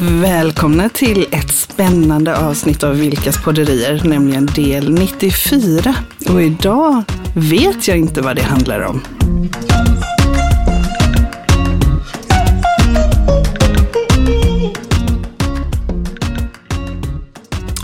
Välkomna 0.00 0.88
till 0.88 1.26
ett 1.30 1.54
spännande 1.54 2.36
avsnitt 2.36 2.82
av 2.82 2.98
Vilkas 2.98 3.44
podderier, 3.44 4.02
nämligen 4.04 4.46
del 4.46 4.94
94. 4.94 5.94
Och 6.28 6.42
idag 6.42 7.02
vet 7.36 7.88
jag 7.88 7.98
inte 7.98 8.20
vad 8.20 8.36
det 8.36 8.42
handlar 8.42 8.80
om. 8.80 9.00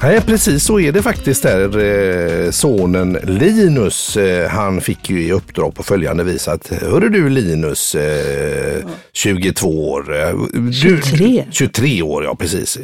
Nej, 0.09 0.21
precis 0.21 0.65
så 0.65 0.81
är 0.81 0.93
det 0.93 1.03
faktiskt 1.03 1.43
där. 1.43 1.79
Eh, 1.79 2.51
sonen 2.51 3.19
Linus, 3.23 4.17
eh, 4.17 4.49
han 4.51 4.81
fick 4.81 5.11
ju 5.11 5.23
i 5.23 5.33
uppdrag 5.33 5.75
på 5.75 5.83
följande 5.83 6.25
vis 6.25 6.49
att, 6.49 6.69
hörru 6.69 7.09
du 7.09 7.29
Linus, 7.29 7.95
eh, 7.95 8.85
22 9.13 9.91
år. 9.91 10.21
eh, 10.21 10.35
Du, 10.53 10.73
23. 10.73 11.45
23 11.51 12.03
år, 12.03 12.25
ja 12.25 12.35
precis. 12.35 12.79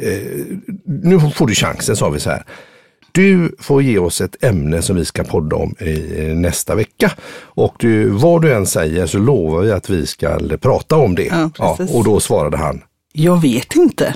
Nu 0.85 1.19
får 1.35 1.47
du 1.47 1.55
chansen, 1.55 1.95
sa 1.95 2.09
vi 2.09 2.19
så 2.19 2.29
här. 2.29 2.43
Du 3.11 3.55
får 3.59 3.83
ge 3.83 3.97
oss 3.97 4.21
ett 4.21 4.43
ämne 4.43 4.81
som 4.81 4.95
vi 4.95 5.05
ska 5.05 5.23
podda 5.23 5.55
om 5.55 5.75
i 5.79 6.33
nästa 6.35 6.75
vecka. 6.75 7.11
Och 7.41 7.75
du, 7.79 8.09
vad 8.09 8.41
du 8.41 8.53
än 8.53 8.65
säger 8.65 9.05
så 9.05 9.17
lovar 9.17 9.61
vi 9.61 9.71
att 9.71 9.89
vi 9.89 10.05
ska 10.05 10.39
prata 10.61 10.95
om 10.95 11.15
det. 11.15 11.25
Ja, 11.57 11.75
precis. 11.77 11.95
och 11.95 12.03
då 12.03 12.19
svarade 12.19 12.57
han, 12.57 12.81
Jag 13.13 13.41
vet 13.41 13.75
inte. 13.75 14.15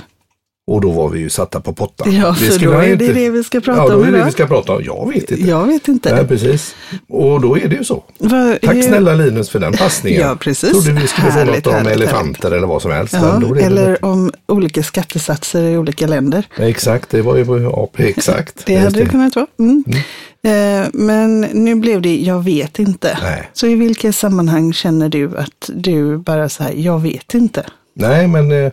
Och 0.66 0.80
då 0.80 0.90
var 0.90 1.08
vi 1.08 1.18
ju 1.18 1.30
satta 1.30 1.60
på 1.60 1.72
pottan. 1.72 2.12
Ja, 2.16 2.34
för 2.34 2.44
skulle 2.46 2.70
då 2.70 2.78
är 2.78 2.96
det 2.96 3.12
det 3.12 3.30
vi 3.30 3.44
ska 3.44 3.60
prata 3.60 3.82
ja, 3.82 3.88
då 3.88 3.94
om 3.94 4.00
är 4.02 4.06
det 4.06 4.10
det 4.12 4.16
idag. 4.16 4.26
vi 4.26 4.32
ska 4.32 4.46
prata 4.46 4.72
om. 4.72 4.82
Jag 4.84 5.08
vet 5.14 5.30
inte. 5.30 5.48
Jag 5.50 5.66
vet 5.66 5.88
inte. 5.88 6.14
Nej, 6.14 6.26
precis. 6.26 6.74
Och 7.08 7.40
då 7.40 7.58
är 7.58 7.68
det 7.68 7.76
ju 7.76 7.84
så. 7.84 8.04
Vad- 8.18 8.60
Tack 8.60 8.74
hur- 8.74 8.82
snälla 8.82 9.14
Linus 9.14 9.50
för 9.50 9.58
den 9.58 9.72
passningen. 9.72 10.20
Ja, 10.20 10.36
precis. 10.40 10.70
Trodde 10.70 11.00
vi 11.00 11.06
skulle 11.06 11.26
få 11.26 11.38
Härligt, 11.38 11.54
något 11.54 11.66
om 11.66 11.72
härligt, 11.72 11.92
elefanter 11.92 12.50
eller 12.50 12.66
vad 12.66 12.82
som 12.82 12.90
helst. 12.90 13.14
Ja, 13.14 13.36
blev 13.38 13.54
det- 13.54 13.60
eller 13.62 14.04
om 14.04 14.32
olika 14.48 14.82
skattesatser 14.82 15.62
i 15.62 15.76
olika 15.76 16.06
länder. 16.06 16.44
Exakt, 16.56 17.10
det 17.10 17.22
var 17.22 17.36
ju 17.36 17.62
ja, 17.62 17.88
exakt. 17.96 18.66
Det 18.66 18.76
hade 18.76 19.00
det 19.00 19.06
kunnat 19.06 19.36
vara. 19.36 19.46
Mm. 19.58 19.84
Eh, 20.42 20.88
men 20.92 21.40
nu 21.40 21.74
blev 21.74 22.02
det, 22.02 22.16
jag 22.16 22.44
vet 22.44 22.78
inte. 22.78 23.18
Nej. 23.22 23.50
Så 23.52 23.66
i 23.66 23.74
vilka 23.74 24.12
sammanhang 24.12 24.72
känner 24.72 25.08
du 25.08 25.36
att 25.38 25.70
du 25.74 26.16
bara 26.18 26.48
så 26.48 26.62
här, 26.62 26.72
jag 26.76 26.98
vet 26.98 27.34
inte? 27.34 27.66
Nej, 27.94 28.26
men 28.28 28.70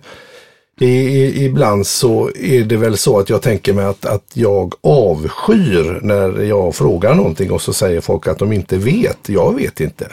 i, 0.85 1.45
ibland 1.45 1.87
så 1.87 2.29
är 2.35 2.63
det 2.63 2.77
väl 2.77 2.97
så 2.97 3.19
att 3.19 3.29
jag 3.29 3.41
tänker 3.41 3.73
mig 3.73 3.85
att, 3.85 4.05
att 4.05 4.31
jag 4.33 4.73
avskyr 4.81 5.99
när 6.03 6.41
jag 6.43 6.75
frågar 6.75 7.15
någonting 7.15 7.51
och 7.51 7.61
så 7.61 7.73
säger 7.73 8.01
folk 8.01 8.27
att 8.27 8.39
de 8.39 8.53
inte 8.53 8.77
vet. 8.77 9.17
Jag 9.29 9.55
vet 9.55 9.79
inte. 9.79 10.07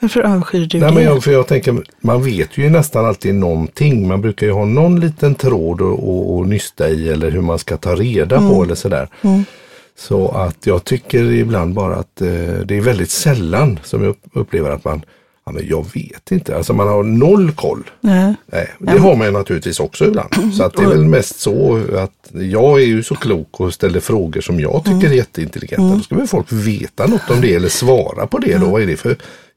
Varför 0.00 0.20
avskyr 0.36 0.66
du 0.66 0.78
Nej, 0.80 0.88
det? 0.88 0.94
men 0.94 1.04
jag, 1.04 1.24
för 1.24 1.32
jag 1.32 1.46
tänker, 1.46 1.82
man 2.00 2.22
vet 2.24 2.58
ju 2.58 2.70
nästan 2.70 3.04
alltid 3.06 3.34
någonting. 3.34 4.08
Man 4.08 4.20
brukar 4.20 4.46
ju 4.46 4.52
ha 4.52 4.64
någon 4.64 5.00
liten 5.00 5.34
tråd 5.34 5.82
att- 5.82 5.98
att 6.04 6.40
att 6.40 6.48
nysta 6.48 6.88
i 6.88 7.08
eller 7.08 7.30
hur 7.30 7.40
man 7.40 7.58
ska 7.58 7.76
ta 7.76 7.94
reda 7.94 8.36
Mm. 8.36 8.50
på 8.50 8.62
eller 8.62 8.74
sådär. 8.74 9.08
Så 9.98 10.28
att 10.28 10.66
jag 10.66 10.84
tycker 10.84 11.24
ibland 11.32 11.74
bara 11.74 11.96
att 11.96 12.20
eh, 12.20 12.28
det 12.64 12.76
är 12.76 12.80
väldigt 12.80 13.10
sällan 13.10 13.78
som 13.84 14.02
jag 14.02 14.10
upp- 14.10 14.24
upplever 14.32 14.70
att 14.70 14.84
man, 14.84 15.02
men 15.52 15.66
jag 15.68 15.86
vet 15.94 16.30
inte, 16.30 16.56
alltså 16.56 16.72
man 16.72 16.88
har 16.88 17.02
noll 17.02 17.52
koll. 17.52 17.90
Nej. 18.00 18.34
Nej, 18.46 18.70
det 18.78 18.98
har 18.98 19.16
man 19.16 19.26
ju 19.26 19.32
naturligtvis 19.32 19.80
också 19.80 20.06
ibland. 20.06 20.34
Så 20.56 20.64
att 20.64 20.76
det 20.76 20.82
är 20.82 20.88
väl 20.88 21.04
mest 21.04 21.40
så 21.40 21.80
att 21.96 22.30
jag 22.32 22.80
är 22.82 22.86
ju 22.86 23.02
så 23.02 23.14
klok 23.14 23.60
och 23.60 23.74
ställer 23.74 24.00
frågor 24.00 24.40
som 24.40 24.60
jag 24.60 24.84
tycker 24.84 25.10
är 25.10 25.14
jätteintelligenta. 25.14 25.96
Då 25.96 26.00
ska 26.00 26.14
väl 26.14 26.26
folk 26.26 26.52
veta 26.52 27.06
något 27.06 27.30
om 27.30 27.40
det 27.40 27.54
eller 27.54 27.68
svara 27.68 28.26
på 28.26 28.38
det 28.38 28.58
då. 28.58 28.66
Vad 28.66 28.82
är 28.82 28.86
det 28.86 28.96
för, 28.96 29.16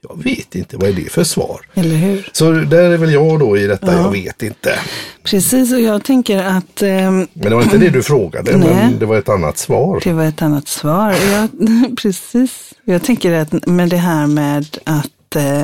jag 0.10 0.24
vet 0.24 0.56
inte, 0.56 0.78
vad 0.78 0.90
är 0.90 0.94
det 0.94 1.12
för 1.12 1.24
svar? 1.24 1.62
Eller 1.74 1.96
hur? 1.96 2.30
Så 2.34 2.52
där 2.52 2.92
är 2.92 2.98
väl 2.98 3.14
jag 3.14 3.40
då 3.40 3.58
i 3.58 3.68
detta, 3.68 3.94
jag 3.94 4.12
vet 4.12 4.44
inte. 4.44 4.80
Precis, 5.24 5.74
och 5.74 5.82
jag 5.82 6.04
tänker 6.04 6.44
att 6.44 6.82
ehm, 6.82 7.28
Men 7.34 7.50
det 7.50 7.56
var 7.56 7.64
inte 7.64 7.78
det 7.78 7.90
du 7.90 8.04
frågade, 8.04 8.58
Nej. 8.58 8.70
men 8.70 9.00
det 9.00 9.06
var 9.06 9.18
ett 9.18 9.30
annat 9.30 9.58
svar. 9.58 10.02
det 10.04 10.14
var 10.14 10.24
ett 10.24 10.42
annat 10.42 10.68
svar. 10.68 11.16
Jag, 11.32 11.50
precis. 12.02 12.74
Jag 12.86 13.04
tänker 13.04 13.32
att 13.32 13.68
med 13.68 13.90
det 13.90 13.98
här 13.98 14.28
med 14.28 14.78
att 14.84 15.08
eh, 15.36 15.62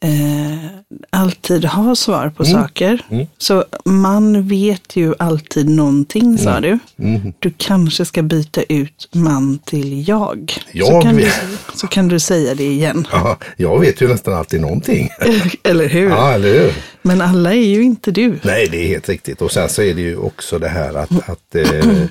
eh, 0.00 0.66
alltid 1.10 1.64
ha 1.64 1.96
svar 1.96 2.30
på 2.36 2.42
Mm. 2.44 2.54
saker. 2.62 3.02
Så 3.38 3.64
man 3.84 4.48
vet 4.48 4.96
ju 4.96 5.14
alltid 5.18 5.68
någonting, 5.68 6.38
sa 6.38 6.56
Mm. 6.56 6.78
du. 6.96 7.32
Du 7.38 7.54
kanske 7.56 8.04
ska 8.04 8.22
byta 8.22 8.62
ut 8.62 9.08
man 9.12 9.58
till 9.58 10.08
jag. 10.08 10.52
så, 10.56 10.60
Jag 10.72 11.02
kan 11.02 11.16
du, 11.16 11.22
vet. 11.22 11.40
så 11.74 11.86
kan 11.86 12.08
du 12.08 12.20
säga 12.20 12.54
det 12.54 12.64
igen. 12.66 13.06
Ja, 13.12 13.38
jag 13.56 13.80
vet 13.80 14.00
ju 14.00 14.08
nästan 14.08 14.34
alltid 14.34 14.60
någonting. 14.60 15.08
Eller 15.62 15.88
hur? 15.88 16.08
Ja, 16.10 16.32
eller 16.32 16.52
hur? 16.60 16.72
Men 17.02 17.20
alla 17.20 17.50
är 17.54 17.66
ju 17.66 17.82
inte 17.82 18.10
du. 18.10 18.38
Nej, 18.42 18.68
det 18.70 18.84
är 18.84 18.88
helt 18.88 19.08
riktigt. 19.08 19.42
Och 19.42 19.52
sen 19.52 19.68
så 19.68 19.82
är 19.82 19.94
det 19.94 20.00
ju 20.00 20.16
också 20.16 20.58
det 20.58 20.68
här 20.68 20.94
att, 20.94 21.28
att 21.28 21.54
eh, 21.54 21.80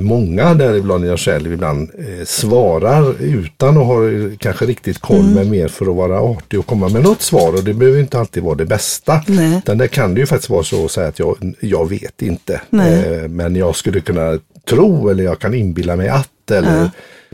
många, 0.00 0.54
däribland 0.54 1.06
jag 1.06 1.18
själv, 1.18 1.52
ibland 1.52 1.90
eh, 1.98 2.24
svarar 2.24 3.22
utan 3.22 3.78
att 3.78 3.86
ha 3.86 4.10
eh, 4.10 4.30
kanske 4.38 4.66
riktigt 4.66 4.98
koll, 4.98 5.24
men 5.24 5.50
mer 5.50 5.68
för 5.68 5.86
att 5.90 5.96
vara 5.96 6.20
artig 6.20 6.58
och 6.58 6.66
komma 6.66 6.88
med 6.88 7.02
något 7.02 7.22
svar. 7.22 7.48
Och 7.54 7.64
det 7.64 7.74
behöver 7.74 8.00
inte 8.00 8.18
alltid 8.18 8.42
vara 8.42 8.54
det 8.54 8.64
bästa. 8.66 9.22
Nej. 9.26 9.58
Utan 9.58 9.78
det 9.78 9.88
kan 9.88 10.14
det 10.14 10.20
ju 10.20 10.26
faktiskt 10.26 10.50
vara 10.50 10.64
så 10.64 10.84
att 10.84 10.90
säga 10.90 11.08
att 11.08 11.18
jag, 11.18 11.54
jag 11.60 11.88
vet 11.88 12.22
inte. 12.22 12.54
Eh, 12.72 13.28
men 13.28 13.56
jag 13.56 13.76
skulle 13.76 14.00
kunna 14.00 14.38
tro 14.68 15.08
eller 15.08 15.24
jag 15.24 15.38
kan 15.38 15.54
inbilla 15.54 15.96
mig 15.96 16.08
att. 16.08 16.50
Eller 16.50 16.90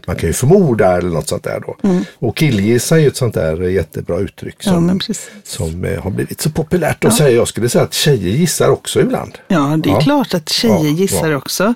man 0.06 0.16
kan 0.16 0.26
ju 0.28 0.32
förmoda 0.32 0.97
eller 0.99 1.10
något 1.10 1.28
sånt 1.28 1.44
där 1.44 1.60
då. 1.66 1.76
Och 2.19 2.37
killgissa 2.37 2.97
är 2.97 3.00
ju 3.00 3.06
ett 3.09 3.16
sånt 3.16 3.34
där 3.34 3.62
jättebra 3.62 4.19
uttryck. 4.19 4.56
Ja, 4.59 4.72
Som, 4.72 4.99
precis. 4.99 5.31
som 5.44 5.84
eh, 5.84 6.03
har 6.03 6.10
blivit 6.10 6.41
så 6.41 6.50
populärt 6.50 7.04
att 7.04 7.15
säga. 7.16 7.31
Jag 7.31 7.49
skulle 7.49 7.69
säga 7.69 7.84
att 7.84 7.94
tjejer 7.94 8.31
gissar 8.37 8.69
också 8.69 9.00
ibland. 9.00 9.38
Ja, 9.49 9.78
det 9.82 9.88
är 9.91 9.93
Ja. 9.94 10.00
klart 10.00 10.34
att 10.34 10.49
tjejer 10.49 10.75
Ja, 10.84 10.91
gissar 10.91 11.31
ja. 11.31 11.37
också. 11.37 11.75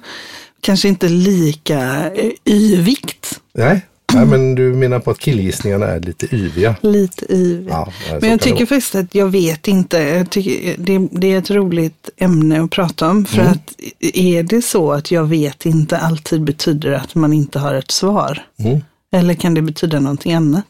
Kanske 0.64 0.88
inte 0.88 1.08
lika 1.08 2.10
eh, 2.14 2.30
yvigt. 2.44 3.40
Nej, 3.54 3.80
Nej 4.14 4.26
men 4.26 4.54
du 4.54 4.72
menar 4.74 4.98
på 4.98 5.10
att 5.10 5.18
killgissningarna 5.18 5.86
är 5.86 6.00
lite 6.00 6.36
yviga. 6.36 6.76
Lite 6.80 7.32
yvigt. 7.34 7.70
Ja, 7.70 7.92
Men 8.20 8.30
jag 8.30 8.40
tycker 8.40 8.66
faktiskt 8.66 8.94
att 8.94 9.14
jag 9.14 9.26
vet 9.26 9.68
inte. 9.68 9.98
Jag 9.98 10.30
tycker 10.30 10.74
det, 10.78 11.08
det 11.12 11.32
är 11.32 11.38
ett 11.38 11.50
roligt 11.50 12.10
ämne 12.16 12.62
att 12.62 12.70
prata 12.70 13.08
om. 13.10 13.24
För 13.24 13.40
Mm. 13.40 13.52
att 13.52 13.74
är 14.00 14.42
det 14.42 14.62
så 14.62 14.92
att 14.92 15.10
jag 15.10 15.24
vet 15.24 15.66
inte 15.66 15.98
alltid 15.98 16.42
betyder 16.44 16.92
att 16.92 17.14
man 17.14 17.32
inte 17.32 17.58
har 17.58 17.74
ett 17.74 17.90
svar? 17.90 18.46
Mm. 18.58 18.80
Eller 19.12 19.34
kan 19.34 19.54
det 19.54 19.62
betyda 19.62 20.00
någonting 20.00 20.32
annat? 20.34 20.64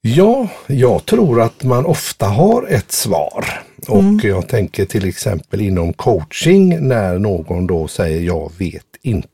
Ja, 0.00 0.48
jag 0.66 1.04
tror 1.06 1.40
att 1.42 1.62
man 1.62 1.86
ofta 1.86 2.26
har 2.26 2.66
ett 2.70 2.92
svar. 2.92 3.62
Och 3.88 4.00
Mm. 4.00 4.20
jag 4.22 4.48
tänker 4.48 4.84
till 4.84 5.08
exempel 5.08 5.60
inom 5.60 5.92
coaching 5.92 6.88
när 6.88 7.18
någon 7.18 7.66
då 7.66 7.88
säger 7.88 8.20
jag 8.20 8.52
vet 8.58 8.82
inte. 9.02 9.28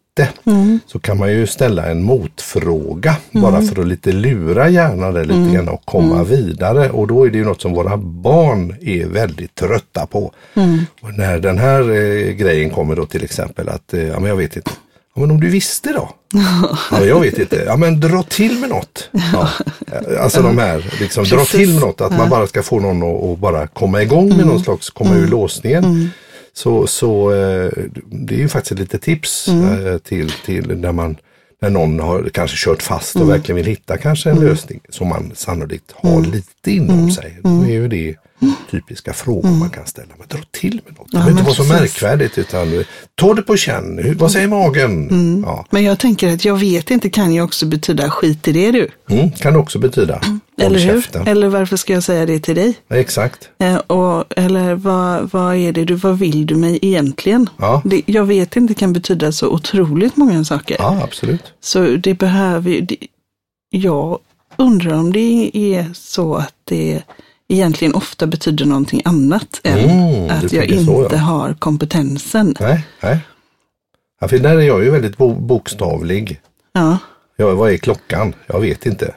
Mm. 0.46 0.80
Så 0.86 0.98
kan 0.98 1.18
man 1.18 1.32
ju 1.32 1.46
ställa 1.46 1.86
en 1.90 2.02
motfråga 2.02 3.16
bara 3.32 3.62
för 3.62 3.80
att 3.80 3.86
lite 3.88 4.12
lura 4.12 4.68
hjärnan 4.68 5.14
där 5.14 5.24
lite 5.24 5.34
Mm. 5.38 5.52
grann 5.54 5.68
och 5.68 5.84
komma 5.84 6.24
vidare. 6.24 6.90
Och 6.90 7.06
då 7.06 7.24
är 7.26 7.30
det 7.30 7.38
ju 7.38 7.44
något 7.44 7.60
som 7.62 7.72
våra 7.74 7.96
barn 7.96 8.76
är 8.80 9.06
väldigt 9.06 9.54
trötta 9.54 10.06
på. 10.06 10.32
Mm. 10.54 10.78
Och 11.02 11.14
när 11.18 11.38
den 11.38 11.58
här 11.58 11.80
eh, 11.90 12.32
grejen 12.32 12.70
kommer 12.70 12.96
då 12.96 13.06
till 13.06 13.24
exempel 13.24 13.68
att, 13.68 13.94
eh, 13.94 14.02
ja 14.02 14.20
men 14.20 14.28
jag 14.28 14.36
vet 14.36 14.56
inte. 14.56 14.70
Ja, 15.14 15.20
men 15.20 15.30
om 15.30 15.40
du 15.40 15.48
visste 15.48 15.92
då? 15.92 16.10
Ja, 16.90 17.04
jag 17.04 17.20
vet 17.20 17.38
inte. 17.38 17.56
Ja, 17.66 17.76
men 17.76 18.00
dra 18.00 18.22
till 18.22 18.58
med 18.58 18.68
något. 18.68 19.08
Ja. 19.32 19.48
Alltså 20.20 20.42
de 20.42 20.58
här, 20.58 20.94
liksom, 21.00 21.24
dra 21.24 21.44
till 21.44 21.72
med 21.72 21.80
något. 21.80 22.00
Att 22.00 22.16
man 22.18 22.28
bara 22.28 22.46
ska 22.46 22.62
få 22.62 22.80
någon 22.80 23.32
att, 23.32 23.38
bara 23.38 23.66
komma 23.66 24.02
igång 24.02 24.36
med 24.36 24.46
någon 24.46 24.60
slags, 24.60 24.90
komma 24.90 25.14
ur 25.14 25.28
låsningen. 25.28 26.10
Så, 26.54 26.86
så 26.86 27.30
eh, 27.32 27.70
det 28.06 28.34
är 28.34 28.38
ju 28.38 28.48
faktiskt 28.48 28.72
ett 28.72 28.78
litet 28.78 29.02
tips 29.02 29.48
eh, 29.48 29.98
till, 29.98 30.32
till 30.44 30.78
när 30.78 30.92
man 30.92 31.16
när 31.62 31.70
någon 31.70 32.00
har 32.00 32.30
kanske 32.34 32.56
kört 32.56 32.82
fast 32.82 33.16
och 33.16 33.30
verkligen 33.30 33.56
vill 33.56 33.66
hitta 33.66 33.96
kanske 33.96 34.30
en 34.30 34.40
lösning 34.40 34.80
som 34.88 35.08
man 35.08 35.32
sannolikt 35.34 35.92
har 35.94 36.20
lite 36.20 36.70
inom 36.70 37.10
sig. 37.10 37.38
Då 37.42 37.62
är 37.62 37.70
ju 37.70 37.88
det 37.88 38.16
typiska 38.70 39.12
frågor 39.12 39.50
man 39.50 39.70
kan 39.70 39.86
ställa. 39.86 40.08
Men 40.18 40.28
dra 40.28 40.38
till 40.50 40.80
med 40.86 40.98
något. 40.98 41.06
Det 41.10 41.16
behöver 41.16 41.30
inte 41.30 41.42
vara 41.42 41.54
så 41.54 41.64
märkvärdigt 41.64 42.38
utan 42.38 42.84
ta 43.14 43.34
det 43.34 43.42
på 43.42 43.56
känn. 43.56 44.16
Vad 44.18 44.32
säger 44.32 44.48
magen? 44.48 45.42
Ja. 45.46 45.66
Men 45.70 45.84
jag 45.84 45.98
tänker 45.98 46.34
att 46.34 46.44
jag 46.44 46.56
vet 46.56 46.90
inte 46.90 47.10
kan 47.10 47.32
ju 47.34 47.42
också 47.42 47.66
betyda 47.66 48.10
skit 48.10 48.48
i 48.48 48.52
det 48.52 48.70
du. 48.70 48.88
Mm, 49.10 49.30
kan 49.30 49.56
också 49.56 49.78
betyda. 49.78 50.14
Håll 50.14 50.66
Eller 50.66 50.78
hur? 50.78 51.00
käften. 51.00 51.26
Eller 51.26 51.48
varför 51.48 51.76
ska 51.76 51.92
jag 51.92 52.02
säga 52.02 52.26
det 52.26 52.40
till 52.40 52.54
dig? 52.54 52.74
Exakt. 52.88 53.48
Eh, 53.58 53.76
och, 53.76 54.24
eller 54.36 54.74
vad, 54.74 55.30
vad 55.32 55.56
är 55.56 55.72
det 55.72 55.84
du, 55.84 55.94
vad 55.94 56.18
vill 56.18 56.46
du 56.46 56.54
mig 56.54 56.78
egentligen? 56.82 57.48
Ja. 57.58 57.82
Det, 57.84 58.02
jag 58.06 58.24
vet 58.24 58.56
inte 58.56 58.74
kan 58.74 58.92
betyda 58.92 59.32
så 59.32 59.48
otroligt 59.48 60.16
många 60.16 60.44
saker. 60.44 60.76
Ja, 60.78 61.00
absolut. 61.04 61.52
Så 61.60 61.84
det 61.84 62.14
behöver 62.14 62.70
ju, 62.70 62.86
jag 63.70 64.18
undrar 64.56 64.92
om 64.92 65.12
det 65.12 65.50
är 65.54 65.90
så 65.94 66.34
att 66.34 66.54
det 66.64 67.02
egentligen 67.52 67.94
ofta 67.94 68.26
betyder 68.26 68.64
någonting 68.66 69.02
annat 69.04 69.60
än 69.64 69.78
Mm, 69.78 70.30
att 70.30 70.42
jag 70.42 70.50
tänker 70.50 70.84
så, 70.84 71.02
inte 71.02 71.14
ja. 71.16 71.20
har 71.22 71.54
kompetensen. 71.58 72.54
Nej, 72.60 72.86
nej. 73.02 73.18
Ja, 74.20 74.28
för 74.28 74.38
där 74.38 74.56
är 74.56 74.60
jag 74.60 74.84
ju 74.84 74.90
väldigt 74.90 75.16
bo- 75.16 75.34
bokstavlig. 75.40 76.40
Ja, 76.72 76.98
Ja, 77.36 77.54
vad 77.54 77.72
är 77.72 77.76
klockan? 77.76 78.34
Jag 78.46 78.60
vet 78.60 78.86
inte. 78.86 79.14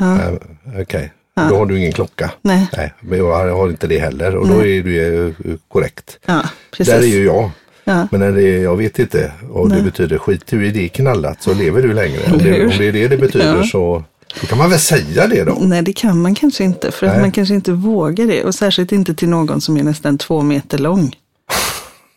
ja. 0.00 0.20
Eh, 0.22 0.32
Okej, 0.80 1.12
Då 1.34 1.56
har 1.56 1.66
du 1.66 1.78
ingen 1.78 1.92
klocka. 1.92 2.30
Nej. 2.42 2.66
Nej, 2.76 2.92
men 3.00 3.18
jag 3.18 3.56
har 3.56 3.68
inte 3.68 3.86
det 3.86 3.98
heller 3.98 4.36
och 4.36 4.48
då 4.48 4.54
är 4.66 4.82
du 4.82 5.26
eh, 5.28 5.34
korrekt. 5.68 6.18
Ja, 6.26 6.42
precis. 6.70 6.94
Där 6.94 7.00
är 7.02 7.06
ju 7.06 7.24
jag. 7.24 7.50
Ja. 7.84 8.08
Men 8.10 8.20
när 8.20 8.32
det 8.32 8.42
är, 8.42 8.62
jag 8.62 8.76
vet 8.76 8.98
inte 8.98 9.32
och 9.50 9.68
det 9.70 9.82
betyder 9.82 10.18
skit 10.18 10.46
du 10.46 10.66
i 10.66 10.70
det 10.70 10.88
knallat 10.88 11.42
så 11.42 11.54
lever 11.54 11.82
du 11.82 11.92
längre. 11.92 12.20
Om 12.32 12.38
det, 12.38 12.64
om 12.66 12.72
det 12.78 12.88
är 12.88 12.92
det 12.92 13.08
det 13.08 13.16
betyder 13.16 13.56
Ja. 13.56 13.62
så 13.64 14.04
då 14.40 14.46
kan 14.46 14.58
man 14.58 14.70
väl 14.70 14.78
säga 14.78 15.26
det 15.26 15.44
då. 15.44 15.58
Nej, 15.60 15.82
det 15.82 15.92
kan 15.92 16.22
man 16.22 16.34
kanske 16.34 16.64
inte. 16.64 16.90
För 16.92 17.06
att 17.06 17.20
man 17.20 17.32
kanske 17.32 17.54
inte 17.54 17.72
vågar 17.72 18.26
det. 18.26 18.44
Och 18.44 18.54
särskilt 18.54 18.92
inte 18.92 19.14
till 19.14 19.28
någon 19.28 19.60
som 19.60 19.76
är 19.76 19.82
nästan 19.82 20.18
två 20.18 20.42
meter 20.42 20.78
lång. 20.78 21.16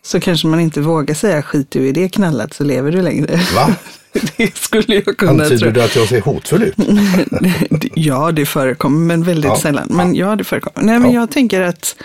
Så 0.02 0.20
kanske 0.20 0.46
man 0.46 0.60
inte 0.60 0.80
vågar 0.80 1.14
säga 1.14 1.42
skit 1.42 1.70
du 1.70 1.86
i 1.88 1.92
det 1.92 2.08
knallat 2.08 2.54
så 2.54 2.64
lever 2.64 2.92
du 2.92 3.02
längre. 3.02 3.40
Va? 3.54 3.74
Det 4.36 4.56
skulle 4.56 4.94
jag 4.94 5.16
kunna 5.18 5.30
Antyder 5.30 5.58
tro. 5.58 5.70
du 5.70 5.82
att 5.82 5.96
jag 5.96 6.08
ser 6.08 6.20
hotfull 6.20 6.62
ut? 6.62 6.74
Ja, 7.94 8.32
det 8.32 8.46
förekommer, 8.46 8.98
men 8.98 9.22
väldigt 9.22 9.44
Ja. 9.50 9.58
sällan. 9.58 9.86
Men 9.90 10.14
ja, 10.14 10.36
det 10.36 10.44
förekommer. 10.44 10.86
Nej, 10.86 10.98
men 10.98 11.12
Ja. 11.12 11.20
jag 11.20 11.30
tänker 11.30 11.60
att, 11.62 11.96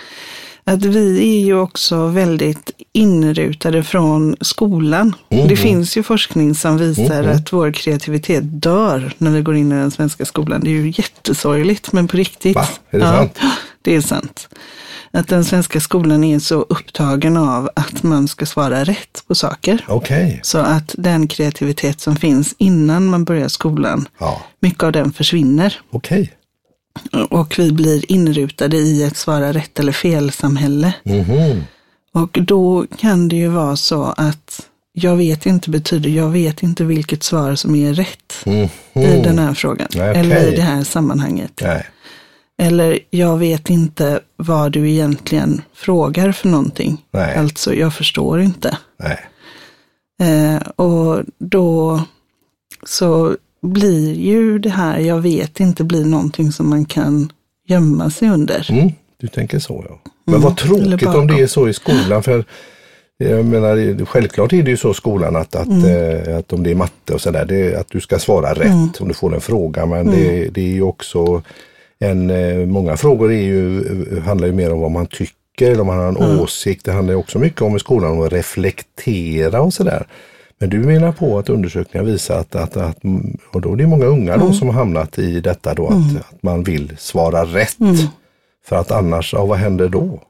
att 0.64 0.84
vi 0.84 1.18
är 1.36 1.44
ju 1.44 1.58
också 1.58 2.06
väldigt 2.06 2.70
inrutade 2.94 3.82
från 3.82 4.36
skolan. 4.40 5.14
Mhm. 5.30 5.48
Det 5.48 5.56
finns 5.56 5.96
ju 5.96 6.02
forskning 6.02 6.54
som 6.54 6.78
visar 6.78 7.24
att 7.24 7.52
vår 7.52 7.72
kreativitet 7.72 8.42
dör 8.44 9.12
när 9.18 9.30
vi 9.30 9.42
går 9.42 9.56
in 9.56 9.72
i 9.72 9.74
den 9.74 9.90
svenska 9.90 10.24
skolan. 10.24 10.60
Det 10.64 10.70
är 10.70 10.72
ju 10.74 10.88
jättesorgligt, 10.96 11.92
men 11.92 12.08
på 12.08 12.16
riktigt. 12.16 12.54
Va? 12.56 12.68
Är 12.90 12.98
det 12.98 13.04
sant? 13.06 13.38
Det 13.84 13.94
är 13.96 14.00
sant. 14.00 14.48
Att 15.10 15.28
den 15.28 15.44
svenska 15.44 15.80
skolan 15.80 16.24
är 16.24 16.38
så 16.38 16.54
upptagen 16.54 17.36
av 17.36 17.70
att 17.76 18.02
man 18.02 18.28
ska 18.28 18.46
svara 18.46 18.84
rätt 18.84 19.24
på 19.26 19.34
saker. 19.34 19.84
Okej. 19.88 20.40
Så 20.42 20.58
att 20.58 20.94
den 20.98 21.28
kreativitet 21.28 22.00
som 22.00 22.16
finns 22.16 22.54
innan 22.58 23.06
man 23.06 23.24
börjar 23.24 23.48
skolan, 23.48 24.08
Ja, 24.20 24.42
mycket 24.60 24.82
av 24.82 24.92
den 24.92 25.12
försvinner. 25.12 25.80
okej. 25.90 26.32
Och 27.30 27.58
vi 27.58 27.72
blir 27.72 28.12
inrutade 28.12 28.76
i 28.76 29.02
ett 29.02 29.16
svara 29.16 29.52
rätt 29.52 29.78
eller 29.80 29.92
fel-samhälle. 29.92 30.94
Mhm. 31.04 31.62
Och 32.14 32.38
då 32.42 32.86
kan 32.98 33.28
det 33.28 33.36
ju 33.36 33.48
vara 33.48 33.76
så 33.76 34.04
att 34.16 34.68
jag 34.92 35.16
vet 35.16 35.46
inte 35.46 35.70
betyder, 35.70 36.10
jag 36.10 36.28
vet 36.30 36.62
inte 36.62 36.84
vilket 36.84 37.22
svar 37.22 37.54
som 37.54 37.74
är 37.74 37.94
rätt 37.94 38.32
Mhm. 38.46 38.68
i 38.94 39.20
den 39.24 39.38
här 39.38 39.54
frågan. 39.54 39.86
Okej. 39.90 40.12
Eller 40.16 40.52
i 40.52 40.56
det 40.56 40.62
här 40.62 40.84
sammanhanget. 40.84 41.60
Nej. 41.62 41.86
Eller 42.62 42.98
jag 43.10 43.38
vet 43.38 43.70
inte 43.70 44.20
vad 44.36 44.72
du 44.72 44.90
egentligen 44.90 45.62
frågar 45.74 46.32
för 46.32 46.48
någonting. 46.48 47.04
Nej. 47.12 47.36
Alltså, 47.36 47.74
jag 47.74 47.94
förstår 47.94 48.40
inte. 48.40 48.76
Nej. 48.98 49.18
Eh, 50.22 50.62
och 50.76 51.22
då 51.38 52.02
så 52.86 53.36
blir 53.62 54.12
ju 54.14 54.58
det 54.58 54.70
här, 54.70 54.98
jag 54.98 55.20
vet 55.20 55.60
inte, 55.60 55.84
blir 55.84 56.04
någonting 56.04 56.52
som 56.52 56.70
man 56.70 56.84
kan 56.84 57.32
gömma 57.68 58.10
sig 58.10 58.28
under. 58.30 58.70
Mm, 58.70 58.90
du 59.22 59.28
tänker 59.28 59.58
så 59.58 59.84
ja. 59.88 59.98
Men 60.24 60.40
vad 60.40 60.62
Mm. 60.62 60.74
eller 60.82 60.98
tråkigt 60.98 61.18
om 61.18 61.26
det 61.26 61.42
är 61.42 61.46
så 61.46 61.68
i 61.68 61.72
skolan. 61.72 62.22
För 62.22 62.44
jag 63.18 63.44
menar, 63.44 64.04
självklart 64.04 64.52
är 64.52 64.62
det 64.62 64.70
ju 64.70 64.76
så 64.76 64.90
i 64.90 64.94
skolan 64.94 65.36
att, 65.36 65.56
att, 65.56 65.66
Mm. 65.66 65.84
eh, 66.28 66.36
att 66.38 66.52
om 66.52 66.62
det 66.62 66.70
är 66.70 66.74
matte 66.74 67.14
och 67.14 67.20
sådär, 67.20 67.76
att 67.80 67.88
du 67.90 68.00
ska 68.00 68.18
svara 68.18 68.52
rätt 68.54 69.00
om 69.00 69.08
du 69.08 69.14
får 69.14 69.34
en 69.34 69.40
fråga. 69.40 69.86
Men 69.86 70.00
Mm. 70.00 70.14
det, 70.14 70.48
det 70.48 70.60
är 70.60 70.72
ju 70.72 70.82
också 70.82 71.42
en, 71.98 72.30
eh, 72.30 72.66
många 72.66 72.96
frågor 72.96 73.32
är 73.32 73.42
ju, 73.42 73.84
handlar 74.26 74.46
ju 74.46 74.52
mer 74.52 74.72
om 74.72 74.80
vad 74.80 74.90
man 74.90 75.06
tycker, 75.06 75.70
eller 75.70 75.80
om 75.80 75.86
man 75.86 75.98
har 75.98 76.08
en 76.08 76.16
Mm. 76.16 76.40
åsikt. 76.40 76.84
Det 76.84 76.92
handlar 76.92 77.14
ju 77.14 77.18
också 77.20 77.38
mycket 77.38 77.62
om 77.62 77.76
i 77.76 77.80
skolan 77.80 78.10
om 78.12 78.20
att 78.20 78.32
reflektera 78.32 79.60
och 79.62 79.74
sådär. 79.74 80.06
Men 80.58 80.70
du 80.70 80.78
menar 80.78 81.12
på 81.12 81.38
att 81.38 81.48
undersökningar 81.48 82.04
visar 82.06 82.38
att, 82.38 82.54
att, 82.56 82.76
att 82.76 82.98
och 83.52 83.60
då 83.60 83.72
är 83.72 83.76
det 83.76 83.86
många 83.86 84.04
unga 84.06 84.34
Mm. 84.34 84.46
då 84.46 84.52
som 84.52 84.68
har 84.68 84.74
hamnat 84.74 85.18
i 85.18 85.40
detta 85.40 85.74
då, 85.74 85.86
att, 85.86 85.94
att 86.32 86.42
man 86.42 86.62
vill 86.62 86.92
svara 86.98 87.44
rätt. 87.44 87.76
Mm. 88.62 88.68
För 88.68 88.76
att 88.76 88.90
annars, 88.90 89.32
ja 89.32 89.46
vad 89.46 89.58
händer 89.58 89.88
då? 89.88 90.22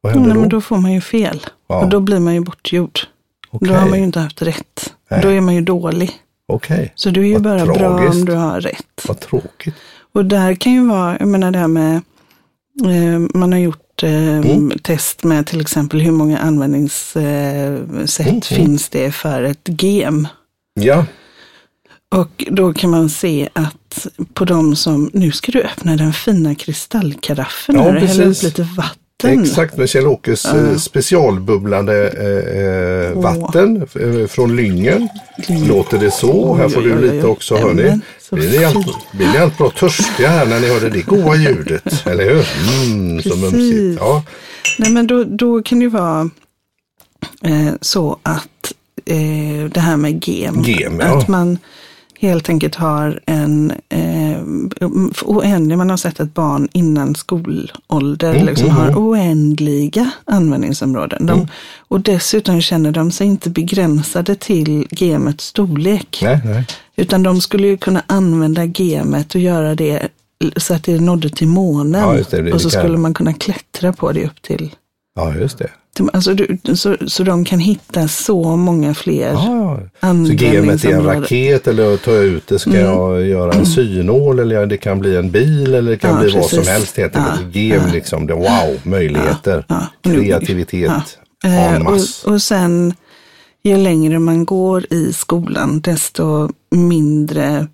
Vad 0.00 0.12
händer 0.12 0.34
men 0.34 0.42
då? 0.42 0.48
då 0.48 0.60
får 0.60 0.76
man 0.76 0.92
ju 0.92 1.00
fel. 1.00 1.40
Ja. 1.68 1.82
Och 1.84 1.88
då 1.88 2.00
blir 2.00 2.20
man 2.20 2.34
ju 2.34 2.40
bortgjord. 2.40 2.98
Okej, 3.50 3.68
Då 3.68 3.74
har 3.74 3.88
man 3.88 3.98
ju 3.98 4.04
inte 4.04 4.20
haft 4.20 4.42
rätt. 4.42 4.94
Nej. 5.10 5.20
Då 5.22 5.28
är 5.28 5.40
man 5.40 5.54
ju 5.54 5.60
dålig. 5.60 6.10
okej. 6.48 6.92
Så 6.94 7.10
du 7.10 7.20
är 7.20 7.26
ju 7.26 7.32
Vad 7.34 7.42
bara 7.42 7.64
bra 7.66 7.74
tragiskt. 7.74 8.14
om 8.14 8.24
du 8.24 8.32
har 8.34 8.60
rätt. 8.60 9.02
Vad 9.08 9.20
tråkigt. 9.20 9.74
Och 10.12 10.24
där 10.24 10.54
kan 10.54 10.72
ju 10.72 10.86
vara, 10.88 11.16
jag 11.18 11.28
menar 11.28 11.50
det 11.50 11.58
här 11.58 11.68
med, 11.68 11.94
eh, 12.84 13.18
man 13.34 13.52
har 13.52 13.58
gjort 13.60 14.02
eh, 14.02 14.10
Mm. 14.38 14.70
test 14.82 15.24
med 15.24 15.46
till 15.46 15.60
exempel 15.60 16.00
hur 16.00 16.12
många 16.12 16.38
användningssätt 16.38 18.26
Mm, 18.26 18.40
finns 18.40 18.88
det 18.88 19.12
för 19.12 19.42
ett 19.42 19.68
gem. 19.82 20.28
Ja, 20.80 21.06
Och 22.08 22.44
då 22.50 22.72
kan 22.72 22.90
man 22.90 23.08
se 23.10 23.48
att 23.52 24.06
på 24.34 24.44
de 24.44 24.76
som, 24.76 25.10
nu 25.12 25.32
ska 25.32 25.52
du 25.52 25.62
öppna 25.62 25.96
den 25.96 26.12
fina 26.12 26.54
kristallkaraffen 26.54 27.74
Ja, 27.74 27.82
och 27.82 27.92
hälla 27.92 28.24
upp 28.24 28.42
lite 28.42 28.62
vatten. 28.76 29.42
exakt 29.42 29.76
med 29.76 29.88
Kjell-Åkes 29.88 30.44
eh, 30.54 30.76
specialbubblande 30.76 32.08
eh, 32.08 32.60
eh, 32.60 33.22
vatten 33.22 33.76
eh, 33.82 34.26
från 34.26 34.56
Lyngen. 34.56 35.08
Lyngen. 35.48 35.68
Låter 35.68 35.98
det 35.98 36.10
så? 36.10 36.54
Här 36.54 36.68
får 36.68 36.80
du 36.82 37.00
lite 37.00 37.26
oj. 37.26 37.30
också, 37.32 37.56
hörni. 37.56 38.00
Blir 38.30 39.28
ni, 39.32 39.38
allt, 39.38 39.58
bra 39.58 39.70
törstiga 39.70 40.28
här 40.28 40.46
när 40.46 40.60
ni 40.60 40.68
hörde 40.68 40.90
det 40.90 41.00
goa 41.02 41.36
ljudet? 41.48 42.06
Eller 42.06 42.24
hur? 42.24 42.46
Mm, 42.90 43.16
Precis. 43.22 43.42
mumsigt. 43.42 43.96
Ja. 44.00 44.22
Nej 44.78 44.90
men 44.90 45.06
då, 45.06 45.24
då 45.24 45.62
kan 45.62 45.78
det 45.78 45.82
ju 45.82 45.88
vara 45.90 46.30
eh, 47.42 47.72
så 47.80 48.18
att 48.22 48.72
eh, 49.04 49.70
det 49.70 49.80
här 49.80 49.96
med 49.96 50.28
gem, 50.28 50.62
Gem, 50.62 51.00
ja. 51.00 51.18
att 51.18 51.28
man 51.28 51.58
helt 52.24 52.48
enkelt 52.48 52.74
har 52.74 53.20
en 53.26 53.72
eh, 53.88 54.38
oändlig, 55.22 55.78
man 55.78 55.90
har 55.90 55.96
sett 55.96 56.20
att 56.20 56.34
barn 56.34 56.68
innan 56.72 57.14
skolålder 57.14 58.34
Mm, 58.34 58.46
liksom 58.46 58.68
mm, 58.68 58.76
har 58.76 58.88
mm. 58.88 58.98
oändliga 58.98 60.10
användningsområden. 60.24 61.26
De, 61.26 61.48
Och 61.78 62.00
dessutom 62.00 62.60
känner 62.60 62.92
de 62.92 63.10
sig 63.10 63.26
inte 63.26 63.50
begränsade 63.50 64.34
till 64.34 64.86
gemets 64.90 65.44
storlek. 65.44 66.20
Nej, 66.22 66.40
nej. 66.44 66.66
Utan 66.96 67.22
de 67.22 67.40
skulle 67.40 67.66
ju 67.66 67.76
kunna 67.76 68.02
använda 68.06 68.64
gemet 68.64 69.34
och 69.34 69.40
göra 69.40 69.74
det 69.74 70.08
så 70.56 70.74
att 70.74 70.84
det 70.84 71.00
nådde 71.00 71.30
till 71.30 71.48
månen. 71.48 72.00
Ja, 72.00 72.24
det, 72.30 72.42
det 72.42 72.52
och 72.52 72.60
så 72.60 72.70
skulle 72.70 72.98
man 72.98 73.14
kunna 73.14 73.32
klättra 73.32 73.92
på 73.92 74.12
det 74.12 74.24
upp 74.24 74.42
till 74.42 74.74
Ja, 75.14 75.34
just 75.34 75.58
det. 75.58 75.70
Alltså, 76.12 76.34
du, 76.34 76.58
så, 76.76 76.96
så 77.06 77.22
de 77.22 77.44
kan 77.44 77.58
hitta 77.58 78.08
så 78.08 78.56
många 78.56 78.94
fler 78.94 79.28
Ja, 79.32 79.80
ja. 80.00 80.08
Så 80.26 80.32
gemet 80.32 80.84
är 80.84 80.92
en 80.92 81.04
raket 81.04 81.66
eller 81.66 81.96
tar 81.96 82.12
jag 82.12 82.24
ut 82.24 82.46
det 82.46 82.58
ska 82.58 82.80
jag 82.80 83.22
göra 83.26 83.52
en 83.52 83.66
synål 83.66 84.38
eller 84.38 84.66
det 84.66 84.76
kan 84.76 84.98
bli 84.98 85.16
en 85.16 85.30
bil 85.30 85.74
eller 85.74 85.90
det 85.90 85.96
kan 85.96 86.10
Ja, 86.10 86.20
bli 86.22 86.32
vad 86.32 86.44
som 86.44 86.58
precis. 86.58 86.72
helst 86.72 86.96
helt. 86.96 87.12
Ja, 87.14 87.22
Gem 87.52 87.82
liksom, 87.92 88.26
det, 88.26 88.34
wow, 88.34 88.78
möjligheter, 88.82 89.64
ja. 89.68 89.86
Kreativitet, 90.02 90.90
Ja. 91.42 91.48
Eh, 91.50 91.86
och, 91.86 92.32
och 92.32 92.42
sen 92.42 92.94
ju 93.64 93.76
längre 93.76 94.18
man 94.18 94.44
går 94.44 94.92
i 94.92 95.12
skolan 95.12 95.80
desto 95.80 96.48
mindre, 96.70 97.66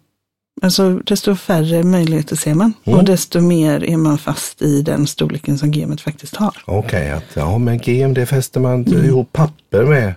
alltså 0.62 0.94
desto 1.04 1.36
färre 1.36 1.82
möjligheter 1.82 2.36
ser 2.36 2.54
man. 2.54 2.72
Mm. 2.84 2.98
Och 2.98 3.04
desto 3.04 3.40
mer 3.40 3.84
är 3.84 3.96
man 3.96 4.18
fast 4.18 4.62
i 4.62 4.82
den 4.82 5.06
storleken 5.06 5.58
som 5.58 5.72
gemet 5.72 6.00
faktiskt 6.00 6.36
har. 6.36 6.56
Okej, 6.64 7.10
att 7.10 7.24
ja 7.34 7.58
men 7.58 7.78
gem 7.78 8.14
det 8.14 8.26
fäster 8.26 8.60
man 8.60 8.84
Mm. 8.86 9.04
ihop 9.04 9.32
papper 9.32 9.84
med. 9.84 10.14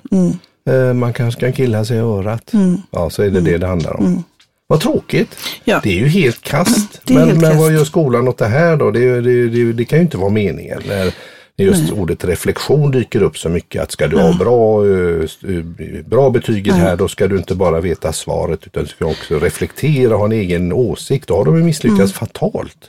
Eh, 0.70 0.94
man 0.94 1.14
kanske 1.14 1.40
kan 1.42 1.54
killa 1.54 1.86
sig 1.86 1.98
i 1.98 2.00
örat. 2.00 2.54
Mm. 2.54 2.82
Ja, 2.92 3.10
så 3.10 3.24
är 3.24 3.30
det 3.30 3.42
det 3.42 3.58
det 3.58 3.68
handlar 3.68 3.98
om. 4.00 4.24
Vad 4.68 4.80
tråkigt. 4.82 5.36
Ja. 5.64 5.80
Det 5.84 5.90
är 5.90 6.00
ju 6.00 6.08
helt 6.08 6.42
kast. 6.42 7.02
Men 7.10 7.18
helt 7.28 7.42
men 7.42 7.58
vad 7.58 7.74
gör 7.74 7.84
skolan 7.86 8.28
åt 8.28 8.38
det 8.38 8.48
här 8.48 8.78
då? 8.78 8.92
Det, 8.92 9.22
det, 9.22 9.50
det, 9.50 9.74
det 9.74 9.86
kan 9.86 10.00
ju 10.00 10.04
inte 10.04 10.18
vara 10.18 10.30
meningen. 10.30 10.82
När 10.88 11.14
när 11.58 11.66
just 11.66 11.92
ordet 11.92 12.26
reflektion 12.26 12.92
dyker 12.92 13.22
upp 13.24 13.38
så 13.38 13.50
mycket. 13.50 13.82
Att 13.84 13.92
ska 13.92 14.08
du 14.08 14.18
ha 14.20 14.34
bra, 14.38 14.86
eh, 14.88 15.24
eh, 15.56 16.06
bra 16.06 16.30
betyget 16.30 16.76
här 16.76 16.98
då 16.98 17.08
ska 17.08 17.28
du 17.28 17.38
inte 17.38 17.56
bara 17.56 17.82
veta 17.82 18.14
svaret 18.14 18.68
utan 18.68 18.84
du 18.84 18.90
ska 18.90 19.06
också 19.06 19.40
reflektera 19.40 20.16
ha 20.16 20.26
en 20.26 20.32
egen 20.32 20.74
åsikt. 20.74 21.28
Då 21.28 21.36
har 21.36 21.46
de 21.46 21.66
misslyckats 21.66 22.00
Mm. 22.00 22.10
fatalt. 22.10 22.88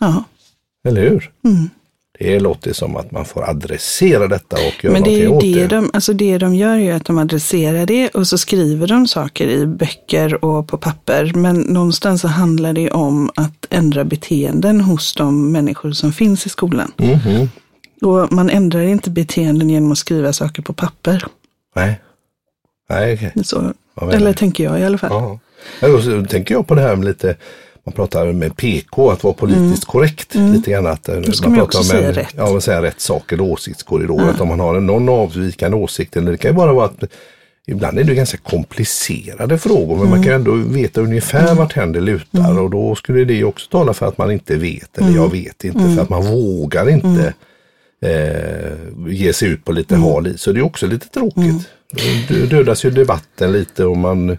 Ja. 0.00 0.24
Eller 0.88 1.00
hur? 1.10 1.30
Mm. 1.44 1.70
Det 2.18 2.40
låter 2.40 2.72
som 2.72 2.96
att 2.96 3.10
man 3.10 3.24
får 3.24 3.50
adressera 3.50 4.28
detta 4.28 4.56
och 4.56 4.84
göra 4.84 4.92
Men 4.92 5.02
det 5.02 5.22
är 5.24 5.28
åt 5.28 5.40
det 5.40 5.66
de, 5.66 5.90
alltså 5.92 6.12
det 6.12 6.38
de 6.38 6.54
gör 6.54 6.78
är 6.78 6.94
att 6.94 7.04
de 7.04 7.18
adresserar 7.18 7.86
det 7.86 8.08
och 8.08 8.26
så 8.26 8.38
skriver 8.38 8.86
de 8.86 9.08
saker 9.08 9.48
i 9.48 9.66
böcker 9.66 10.44
och 10.44 10.68
på 10.68 10.78
papper. 10.78 11.32
Men 11.34 11.56
någonstans 11.56 12.20
så 12.20 12.28
handlar 12.28 12.72
det 12.72 12.90
om 12.90 13.30
att 13.34 13.66
ändra 13.70 14.04
beteenden 14.04 14.80
hos 14.80 15.14
de 15.14 15.52
människor 15.52 15.92
som 15.92 16.12
finns 16.12 16.46
i 16.46 16.48
skolan. 16.48 16.92
Mhm. 16.96 17.48
Och 18.02 18.32
man 18.32 18.50
ändrar 18.50 18.82
inte 18.82 19.10
beteenden 19.10 19.70
genom 19.70 19.92
att 19.92 19.98
skriva 19.98 20.32
saker 20.32 20.62
på 20.62 20.72
papper. 20.72 21.24
Nej. 21.76 22.00
Nej. 22.88 23.32
Så, 23.44 23.72
menar 23.94 24.12
eller 24.12 24.32
tänker 24.32 24.64
jag 24.64 24.80
i 24.80 24.84
alla 24.84 24.98
fall. 24.98 25.10
Ja. 25.80 26.00
Så 26.02 26.24
tänker 26.24 26.54
jag 26.54 26.66
på 26.66 26.74
det 26.74 26.80
här 26.80 26.96
med 26.96 27.04
lite, 27.04 27.36
man 27.88 27.92
pratar 27.92 28.32
med 28.32 28.56
PK, 28.56 29.10
att 29.10 29.24
vara 29.24 29.34
politiskt 29.34 29.84
korrekt. 29.84 30.34
Lite 30.34 30.70
grann 30.70 30.86
att 30.86 31.08
eh, 31.08 31.14
Mm. 31.14 31.30
man 31.42 31.50
man 31.50 31.58
pratar 31.58 31.78
om 31.78 31.84
säga 31.84 32.08
en, 32.08 32.14
rätt. 32.14 32.34
Ja, 32.36 32.60
säger 32.60 32.82
rätt 32.82 33.00
saker, 33.00 33.40
åsiktskorridor. 33.40 34.28
Att 34.30 34.40
om 34.40 34.48
man 34.48 34.60
har 34.60 34.80
någon 34.80 35.08
avvikande 35.08 35.76
åsikt, 35.76 36.16
eller 36.16 36.30
det 36.32 36.38
kan 36.38 36.50
ju 36.50 36.56
bara 36.56 36.72
vara 36.72 36.84
att 36.86 37.04
ibland 37.66 37.98
är 37.98 38.04
det 38.04 38.14
ganska 38.14 38.38
komplicerade 38.38 39.58
frågor 39.58 39.96
men 39.96 40.10
man 40.10 40.22
kan 40.22 40.32
ändå 40.32 40.52
veta 40.52 41.00
ungefär 41.00 41.54
vart 41.54 41.72
händer 41.72 42.00
lutar 42.00 42.60
och 42.60 42.70
då 42.70 42.94
skulle 42.94 43.24
det 43.24 43.44
också 43.44 43.70
tala 43.70 43.94
för 43.94 44.06
att 44.06 44.18
man 44.18 44.30
inte 44.30 44.56
vet 44.56 44.98
eller 44.98 45.10
jag 45.10 45.32
vet 45.32 45.64
inte 45.64 45.94
för 45.94 46.02
att 46.02 46.08
man 46.08 46.26
vågar 46.26 46.88
inte 46.90 47.34
eh, 48.02 48.72
ge 49.08 49.32
sig 49.32 49.48
ut 49.48 49.64
på 49.64 49.72
lite 49.72 49.96
hal 49.96 50.26
is. 50.26 50.40
Så 50.40 50.52
det 50.52 50.60
är 50.60 50.64
också 50.64 50.86
lite 50.86 51.08
tråkigt. 51.08 51.68
Då 52.28 52.46
dödas 52.56 52.84
ju 52.84 52.90
debatten 52.90 53.52
lite 53.52 53.84
och 53.84 53.96
man 53.96 54.38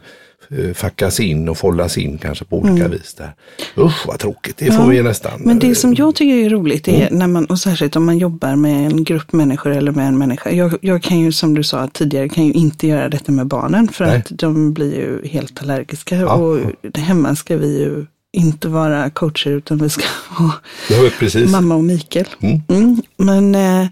fackas 0.74 1.20
in 1.20 1.50
och 1.50 1.58
follas 1.58 1.98
in 1.98 2.18
kanske 2.18 2.46
på 2.46 2.58
olika 2.58 2.88
vis 2.88 3.13
där. 3.13 3.34
Usch 3.77 4.08
vad 4.08 4.20
tråkigt, 4.20 4.58
det 4.58 4.72
får 4.72 4.88
vi 4.88 5.03
nästan. 5.03 5.41
Men 5.46 5.60
det 5.60 5.75
som 5.75 5.91
eh, 5.91 6.00
jag 6.00 6.15
tycker 6.15 6.36
är 6.36 6.50
roligt 6.50 6.88
är 6.88 7.12
när 7.12 7.27
man, 7.27 7.46
och 7.46 7.60
särskilt 7.60 7.96
om 7.96 8.06
man 8.06 8.18
jobbar 8.18 8.56
med 8.56 8.86
en 8.86 9.03
grupp 9.03 9.34
människor 9.34 9.72
eller 9.72 9.91
med 9.91 10.08
en 10.08 10.18
människa. 10.18 10.51
Jag, 10.51 10.77
jag 10.82 11.03
kan 11.03 11.20
ju 11.20 11.32
som 11.32 11.53
du 11.53 11.63
sa 11.63 11.88
tidigare, 11.88 12.29
kan 12.29 12.46
ju 12.46 12.53
inte 12.53 12.88
göra 12.88 13.10
detta 13.10 13.32
med 13.32 13.48
barnen 13.48 13.88
för 13.88 14.06
Nej. 14.06 14.18
att 14.18 14.27
de 14.29 14.74
blir 14.74 14.96
ju 14.96 15.27
helt 15.27 15.62
allergiska. 15.62 16.15
Ja. 16.15 16.34
Och 16.34 16.60
hemma 16.98 17.36
ska 17.36 17.58
vi 17.58 17.79
ju 17.79 18.06
inte 18.32 18.68
vara 18.68 19.10
coacher 19.10 19.51
utan 19.51 19.77
vi 19.77 19.89
ska 19.89 20.03
ha 20.29 20.51
Ja, 20.89 21.48
mamma 21.48 21.75
och 21.75 21.84
Mikael. 21.84 22.27
Mm. 22.39 22.62
Mm. 22.68 23.01
Men 23.18 23.56
eh, 23.56 23.88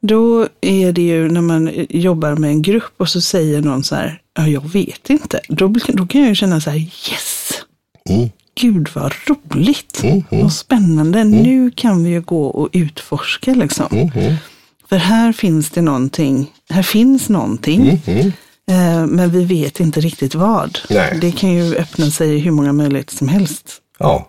då 0.00 0.48
är 0.60 0.92
det 0.92 1.02
ju 1.02 1.28
när 1.28 1.40
man 1.40 1.70
jobbar 1.88 2.36
med 2.36 2.50
en 2.50 2.62
grupp 2.62 2.92
och 2.96 3.08
så 3.08 3.20
säger 3.20 3.62
någon 3.62 3.84
så 3.84 3.94
här, 3.94 4.20
ja 4.38 4.48
jag 4.48 4.68
vet 4.72 5.10
inte. 5.10 5.40
Då, 5.48 5.74
då 5.88 6.06
kan 6.06 6.20
jag 6.20 6.28
ju 6.28 6.34
känna 6.34 6.60
så 6.60 6.70
här, 6.70 6.78
yes! 6.78 7.52
Mm. 8.08 8.28
Gud 8.60 8.88
vad 8.94 9.12
roligt 9.26 10.00
Mm, 10.04 10.22
mm. 10.30 10.44
och 10.44 10.52
spännande. 10.52 11.24
Nu 11.24 11.70
kan 11.70 12.04
vi 12.04 12.10
ju 12.10 12.20
gå 12.20 12.46
och 12.46 12.68
utforska 12.72 13.54
liksom. 13.54 13.86
Mm, 13.92 14.10
mm, 14.14 14.34
För 14.88 14.96
här 14.96 15.32
finns 15.32 15.70
det 15.70 15.82
någonting, 15.82 16.46
här 16.70 16.82
finns 16.82 17.28
någonting. 17.28 17.80
mm, 17.82 17.98
mm. 18.06 18.32
Eh, 18.70 19.06
men 19.06 19.30
vi 19.30 19.44
vet 19.44 19.80
inte 19.80 20.00
riktigt 20.00 20.34
vad. 20.34 20.78
Nej. 20.90 21.18
Det 21.20 21.30
kan 21.32 21.52
ju 21.52 21.74
öppna 21.76 22.10
sig 22.10 22.38
hur 22.38 22.50
många 22.50 22.72
möjligheter 22.72 23.16
som 23.16 23.28
helst 23.28 23.64
Ja. 23.98 24.28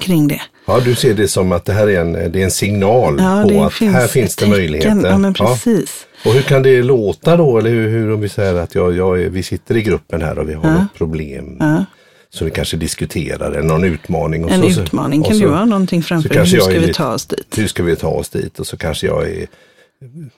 Kring 0.00 0.28
det. 0.28 0.40
ja, 0.66 0.80
du 0.84 0.94
ser 0.94 1.14
det 1.14 1.28
som 1.28 1.52
att 1.52 1.64
det 1.64 1.72
här 1.72 1.88
är 1.88 2.00
en, 2.00 2.12
det 2.12 2.40
är 2.40 2.44
en 2.44 2.50
signal 2.50 3.16
Ja, 3.18 3.46
på 3.48 3.64
att 3.64 3.72
här 3.92 4.06
finns 4.06 4.36
det 4.36 4.46
möjligheter. 4.46 5.08
Ja, 5.10 5.18
men 5.18 5.34
precis. 5.34 6.06
Och 6.24 6.32
hur 6.32 6.42
kan 6.42 6.62
det 6.62 6.82
låta 6.82 7.36
då? 7.36 7.58
Eller 7.58 7.70
hur, 7.70 7.88
hur 7.88 8.12
om 8.12 8.20
vi 8.20 8.28
säger 8.28 8.54
att 8.54 8.74
jag, 8.74 8.96
jag, 8.96 9.12
vi 9.16 9.42
sitter 9.42 9.76
i 9.76 9.82
gruppen 9.82 10.22
här 10.22 10.38
och 10.38 10.48
vi 10.48 10.54
har 10.54 10.64
Ja. 10.64 10.74
något 10.74 10.94
problem. 10.94 11.56
Ja. 11.60 11.84
Så 12.30 12.44
vi 12.44 12.50
kanske 12.50 12.76
diskuterar 12.76 13.50
eller 13.50 13.62
någon 13.68 13.84
utmaning. 13.84 14.44
Och 14.44 14.50
En 14.50 14.72
så, 14.74 14.80
utmaning 14.80 15.20
och 15.20 15.26
kan 15.26 15.36
så, 15.36 15.42
ju 15.42 15.48
vara 15.48 15.64
någonting 15.64 16.02
framför 16.02 16.28
dig. 16.28 16.38
Hur 16.38 16.46
ska 16.60 16.70
vi 16.72 16.78
lite- 16.80 16.92
ta 16.92 17.12
oss 17.14 17.26
dit? 17.26 17.58
Hur 17.58 17.66
ska 17.66 17.82
vi 17.82 17.96
ta 17.96 18.08
oss 18.08 18.28
dit? 18.28 18.58
Och 18.58 18.66
så 18.66 18.76
kanske 18.76 19.06
jag 19.06 19.28
är, 19.30 19.46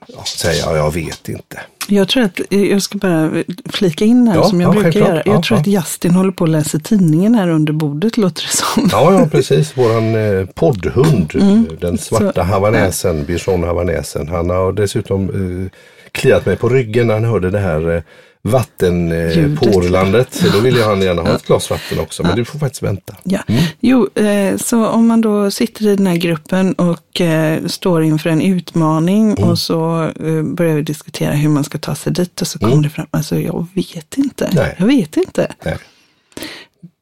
ja, 0.06 0.24
säger 0.24 0.76
jag, 0.76 0.94
vet 0.94 1.28
inte. 1.28 1.60
Jag 1.88 2.08
tror 2.08 2.22
att, 2.22 2.40
jag 2.50 2.82
ska 2.82 2.98
bara 2.98 3.30
flika 3.72 4.04
in 4.04 4.28
här 4.28 4.34
Ja, 4.36 4.44
som 4.44 4.60
jag 4.60 4.76
ja, 4.76 4.80
brukar 4.80 5.00
göra. 5.00 5.22
Jag 5.26 5.34
Ja, 5.36 5.42
tror 5.42 5.58
att 5.58 5.66
Justin 5.66 6.10
håller 6.14 6.30
på 6.32 6.44
att 6.44 6.50
läsa 6.50 6.78
tidningen 6.78 7.34
här 7.34 7.48
under 7.48 7.72
bordet 7.72 8.16
låter 8.16 8.42
det 8.42 8.48
som. 8.56 8.88
Ja, 8.92 9.12
ja 9.20 9.26
precis. 9.26 9.76
Våran 9.78 10.14
eh, 10.14 10.46
poddhund, 10.46 11.32
Mm. 11.34 11.66
den 11.80 11.98
svarta 11.98 12.42
havanäsen, 12.42 13.24
bichon 13.24 13.62
havanäsen. 13.64 14.28
Han 14.28 14.50
har 14.50 14.72
dessutom 14.72 15.28
eh, 15.28 15.70
kliat 16.12 16.46
mig 16.46 16.56
på 16.56 16.68
ryggen 16.68 17.06
när 17.06 17.14
han 17.14 17.24
hörde 17.24 17.50
det 17.50 17.58
här 17.60 17.96
eh. 17.96 18.02
Vattenporlandet. 18.42 20.34
Så 20.34 20.48
då 20.48 20.58
ville 20.60 20.82
han 20.84 21.02
gärna 21.02 21.22
ha 21.22 21.34
ett 21.34 21.46
glas 21.46 21.70
vatten 21.70 21.98
också, 22.00 22.22
men 22.22 22.36
du 22.36 22.44
får 22.44 22.58
faktiskt 22.58 22.82
vänta. 22.82 23.16
Ja. 23.22 23.38
Mm. 23.48 23.62
Jo, 23.80 24.08
eh, 24.14 24.56
så 24.56 24.86
om 24.86 25.06
man 25.06 25.20
då 25.20 25.50
sitter 25.50 25.86
i 25.86 25.96
den 25.96 26.06
här 26.06 26.16
gruppen 26.16 26.72
och 26.72 27.20
eh, 27.20 27.66
står 27.66 28.02
inför 28.02 28.30
en 28.30 28.42
utmaning 28.42 29.30
Mm. 29.30 29.50
och 29.50 29.58
så 29.58 30.02
eh, 30.24 30.42
börjar 30.42 30.74
vi 30.74 30.82
diskutera 30.82 31.32
hur 31.32 31.48
man 31.48 31.64
ska 31.64 31.78
ta 31.78 31.94
sig 31.94 32.12
dit 32.12 32.40
och 32.40 32.46
så 32.46 32.58
kommer 32.58 32.82
det 32.82 32.90
fram, 32.90 33.06
alltså 33.10 33.38
jag 33.38 33.66
vet 33.74 34.18
inte. 34.18 34.44
Mm. 34.44 34.56
Nej. 34.56 34.74
Jag 34.78 34.86
vet 34.86 35.16
inte. 35.16 35.52
Nej. 35.64 35.76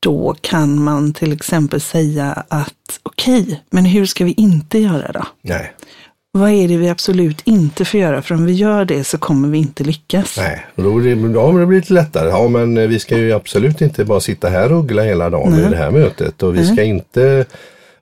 Då 0.01 0.37
kan 0.41 0.83
man 0.83 1.13
till 1.13 1.33
exempel 1.33 1.81
säga 1.81 2.45
att 2.49 3.01
okej, 3.03 3.63
men 3.71 3.85
hur 3.85 4.07
ska 4.07 4.25
vi 4.25 4.33
inte 4.33 4.79
göra 4.79 5.13
då? 5.13 5.27
Nej, 5.43 5.73
Vad 6.39 6.51
är 6.51 6.69
det 6.69 6.77
vi 6.77 6.89
absolut 6.89 7.41
inte 7.45 7.85
får 7.85 8.01
göra? 8.01 8.23
För 8.23 8.35
om 8.35 8.45
vi 8.47 8.53
gör 8.53 8.85
det 8.85 9.05
så 9.05 9.19
kommer 9.19 9.49
vi 9.49 9.59
inte 9.59 9.85
lyckas. 9.85 10.37
nej. 10.39 10.67
Och 10.75 10.83
då 10.83 10.91
ja, 11.09 11.17
men 11.17 11.61
det 11.61 11.67
blir 11.67 11.81
lite 11.81 11.93
lättare. 11.93 12.29
Ja, 12.29 12.49
men 12.49 12.77
eh, 12.79 12.87
vi 12.89 12.99
ska 12.99 13.19
ju 13.19 13.33
absolut 13.33 13.81
inte 13.81 14.05
bara 14.05 14.21
sitta 14.21 14.49
här 14.49 14.73
och 14.73 14.79
uggla 14.79 15.03
hela 15.03 15.31
dagen 15.31 15.53
Nej. 15.53 15.67
i 15.67 15.69
det 15.71 15.77
här 15.77 15.91
mötet. 15.91 16.43
Och 16.43 16.57
vi 16.57 16.67
ska 16.67 16.83
inte 16.83 17.45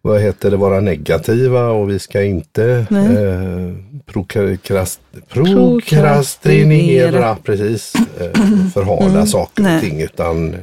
vad 0.02 0.20
heter 0.20 0.50
det, 0.50 0.56
vara 0.56 0.80
negativa 0.80 1.68
och 1.68 1.90
vi 1.90 1.98
ska 1.98 2.22
inte 2.22 2.86
Nej. 2.90 3.06
eh, 3.24 3.72
prokrast, 4.06 5.00
Prokrastinera. 5.28 5.80
prokrastinera, 5.80 7.36
precis, 7.44 7.92
eh, 8.20 8.40
förhala 8.74 9.26
saker 9.26 9.62
och 9.62 9.68
Nej. 9.70 9.80
ting. 9.80 10.00
Utan, 10.00 10.54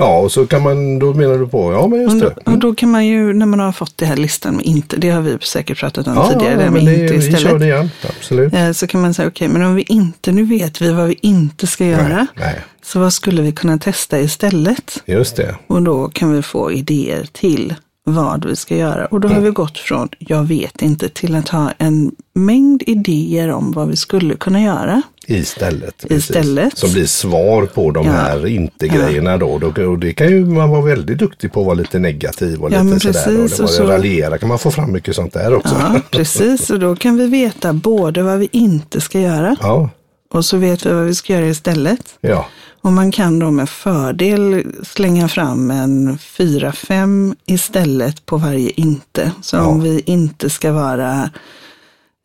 ja, 0.00 0.18
och 0.18 0.32
så 0.32 0.46
kan 0.46 0.62
man, 0.62 0.98
då 0.98 1.14
menar 1.14 1.38
du 1.38 1.46
på, 1.48 1.72
ja 1.72 1.86
men 1.88 2.00
just 2.02 2.14
Och 2.14 2.20
det. 2.20 2.34
då, 2.44 2.52
och 2.52 2.58
då 2.58 2.74
kan 2.74 2.90
man 2.90 3.06
ju, 3.06 3.32
när 3.32 3.46
man 3.46 3.60
har 3.60 3.72
fått 3.72 3.92
det 3.96 4.06
här 4.06 4.16
listan 4.16 4.56
med 4.56 4.64
inte, 4.64 4.96
det 4.96 5.10
har 5.10 5.20
vi 5.20 5.38
säkert 5.40 5.78
pratat 5.78 6.06
om 6.06 6.14
Ja, 6.14 6.28
tidigare, 6.32 6.64
ja, 6.64 6.70
men 6.70 6.84
det, 6.84 6.92
inte 7.02 7.14
vi 7.14 7.20
kör 7.22 7.28
istället. 7.38 7.60
det 7.60 7.66
igen, 7.66 7.90
absolut. 8.18 8.54
Eh, 8.54 8.70
Så 8.72 8.86
kan 8.86 9.00
man 9.00 9.14
säga, 9.14 9.28
okej, 9.28 9.48
men 9.48 9.62
om 9.62 9.74
vi 9.74 9.82
inte, 9.82 10.32
nu 10.32 10.44
vet 10.44 10.82
vi 10.82 10.92
vad 10.92 11.06
vi 11.08 11.18
inte 11.22 11.66
ska 11.66 11.84
göra. 11.84 12.08
Nej, 12.16 12.26
nej, 12.34 12.54
Så 12.82 12.98
vad 13.00 13.12
skulle 13.12 13.42
vi 13.42 13.52
kunna 13.52 13.78
testa 13.78 14.20
istället? 14.20 15.02
just 15.06 15.36
det. 15.36 15.54
Och 15.66 15.82
då 15.82 16.08
kan 16.08 16.32
vi 16.32 16.42
få 16.42 16.72
idéer 16.72 17.26
till 17.32 17.74
vad 18.04 18.44
vi 18.44 18.56
ska 18.56 18.76
göra. 18.76 19.06
Och 19.06 19.20
då 19.20 19.28
har 19.28 19.40
vi 19.40 19.50
gått 19.50 19.78
från 19.78 20.08
jag 20.18 20.44
vet 20.44 20.82
inte 20.82 21.08
till 21.08 21.34
att 21.34 21.48
ha 21.48 21.72
en 21.78 22.12
mängd 22.34 22.82
idéer 22.86 23.50
om 23.50 23.72
vad 23.72 23.88
vi 23.88 23.96
skulle 23.96 24.34
kunna 24.34 24.60
göra. 24.62 25.02
Istället. 25.30 25.96
precis. 26.08 26.30
Istället. 26.30 26.78
Som 26.78 26.92
blir 26.92 27.06
svar 27.06 27.66
på 27.66 27.90
de 27.90 28.06
Ja. 28.06 28.12
här 28.12 28.46
inte-grejerna 28.46 29.36
då. 29.38 29.58
då. 29.58 29.86
Och 29.90 29.98
det 29.98 30.12
kan 30.12 30.28
ju 30.28 30.44
man 30.44 30.70
vara 30.70 30.82
väldigt 30.82 31.18
duktig 31.18 31.52
på 31.52 31.60
att 31.60 31.66
vara 31.66 31.74
lite 31.74 31.98
negativ 31.98 32.62
och 32.62 32.72
Ja, 32.72 32.82
lite 32.82 33.00
sådär. 33.00 33.18
Och 33.20 33.24
precis, 33.42 33.56
det 33.58 33.62
och 33.64 33.70
så- 33.70 33.84
raljera 33.86 34.38
kan 34.38 34.48
man 34.48 34.58
få 34.58 34.70
fram 34.70 34.92
mycket 34.92 35.14
sånt 35.16 35.32
där 35.32 35.54
också. 35.54 35.74
Ja, 35.78 36.00
precis. 36.10 36.70
Och 36.70 36.78
då 36.80 36.96
kan 36.96 37.16
vi 37.16 37.26
veta 37.26 37.72
både 37.72 38.22
vad 38.22 38.38
vi 38.38 38.48
inte 38.52 39.00
ska 39.00 39.20
göra 39.20 39.56
Ja, 39.60 39.90
och 40.30 40.44
så 40.44 40.56
vet 40.56 40.86
vi 40.86 40.92
vad 40.92 41.04
vi 41.04 41.14
ska 41.14 41.32
göra 41.32 41.46
istället. 41.46 42.00
ja, 42.20 42.46
Och 42.82 42.92
man 42.92 43.10
kan 43.12 43.38
då 43.38 43.50
med 43.50 43.68
fördel 43.68 44.64
slänga 44.82 45.28
fram 45.28 45.70
en 45.70 46.18
fyra, 46.18 46.72
fem 46.72 47.34
istället 47.46 48.26
på 48.26 48.36
varje 48.36 48.70
inte. 48.70 49.32
Så 49.42 49.58
om 49.60 49.76
Ja. 49.76 49.82
vi 49.82 50.02
inte 50.06 50.50
ska 50.50 50.72
vara 50.72 51.30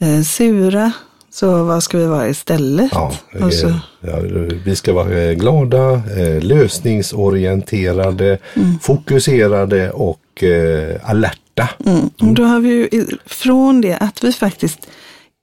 eh, 0.03 0.21
sura, 0.23 0.91
så 1.33 1.63
vad 1.63 1.83
ska 1.83 1.97
vi 1.97 2.05
vara 2.05 2.29
istället? 2.29 2.89
ja. 2.91 3.13
Och 3.41 3.53
så, 3.53 3.67
Eh, 3.67 3.75
ja. 4.01 4.19
Vi 4.65 4.75
ska 4.75 4.93
vara 4.93 5.13
eh, 5.21 5.31
glada, 5.33 5.91
eh, 5.93 6.41
lösningsorienterade, 6.43 8.37
Mm. 8.55 8.79
fokuserade 8.79 9.91
och 9.91 10.43
eh, 10.43 11.09
alerta. 11.09 11.69
mm. 11.85 12.09
och 12.21 12.33
då 12.33 12.43
har 12.43 12.59
vi 12.59 12.69
ju 12.69 13.07
från 13.25 13.81
det 13.81 13.97
att 13.97 14.23
vi 14.23 14.31
faktiskt 14.33 14.87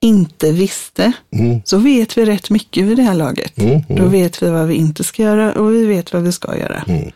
inte 0.01 0.51
visste, 0.51 1.11
Mm. 1.33 1.61
så 1.65 1.77
vet 1.77 2.17
vi 2.17 2.25
rätt 2.25 2.49
mycket 2.49 2.83
vid 2.85 2.97
det 2.97 3.03
här 3.03 3.13
laget. 3.13 3.57
Mm, 3.59 3.81
Då 3.89 4.05
vet 4.05 4.43
vi 4.43 4.49
vad 4.49 4.67
vi 4.67 4.73
inte 4.75 5.03
ska 5.03 5.23
göra 5.23 5.53
och 5.53 5.73
vi 5.73 5.85
vet 5.85 6.13
vad 6.13 6.23
vi 6.23 6.31
ska 6.31 6.57
göra. 6.57 6.83
Mm. 6.87 7.11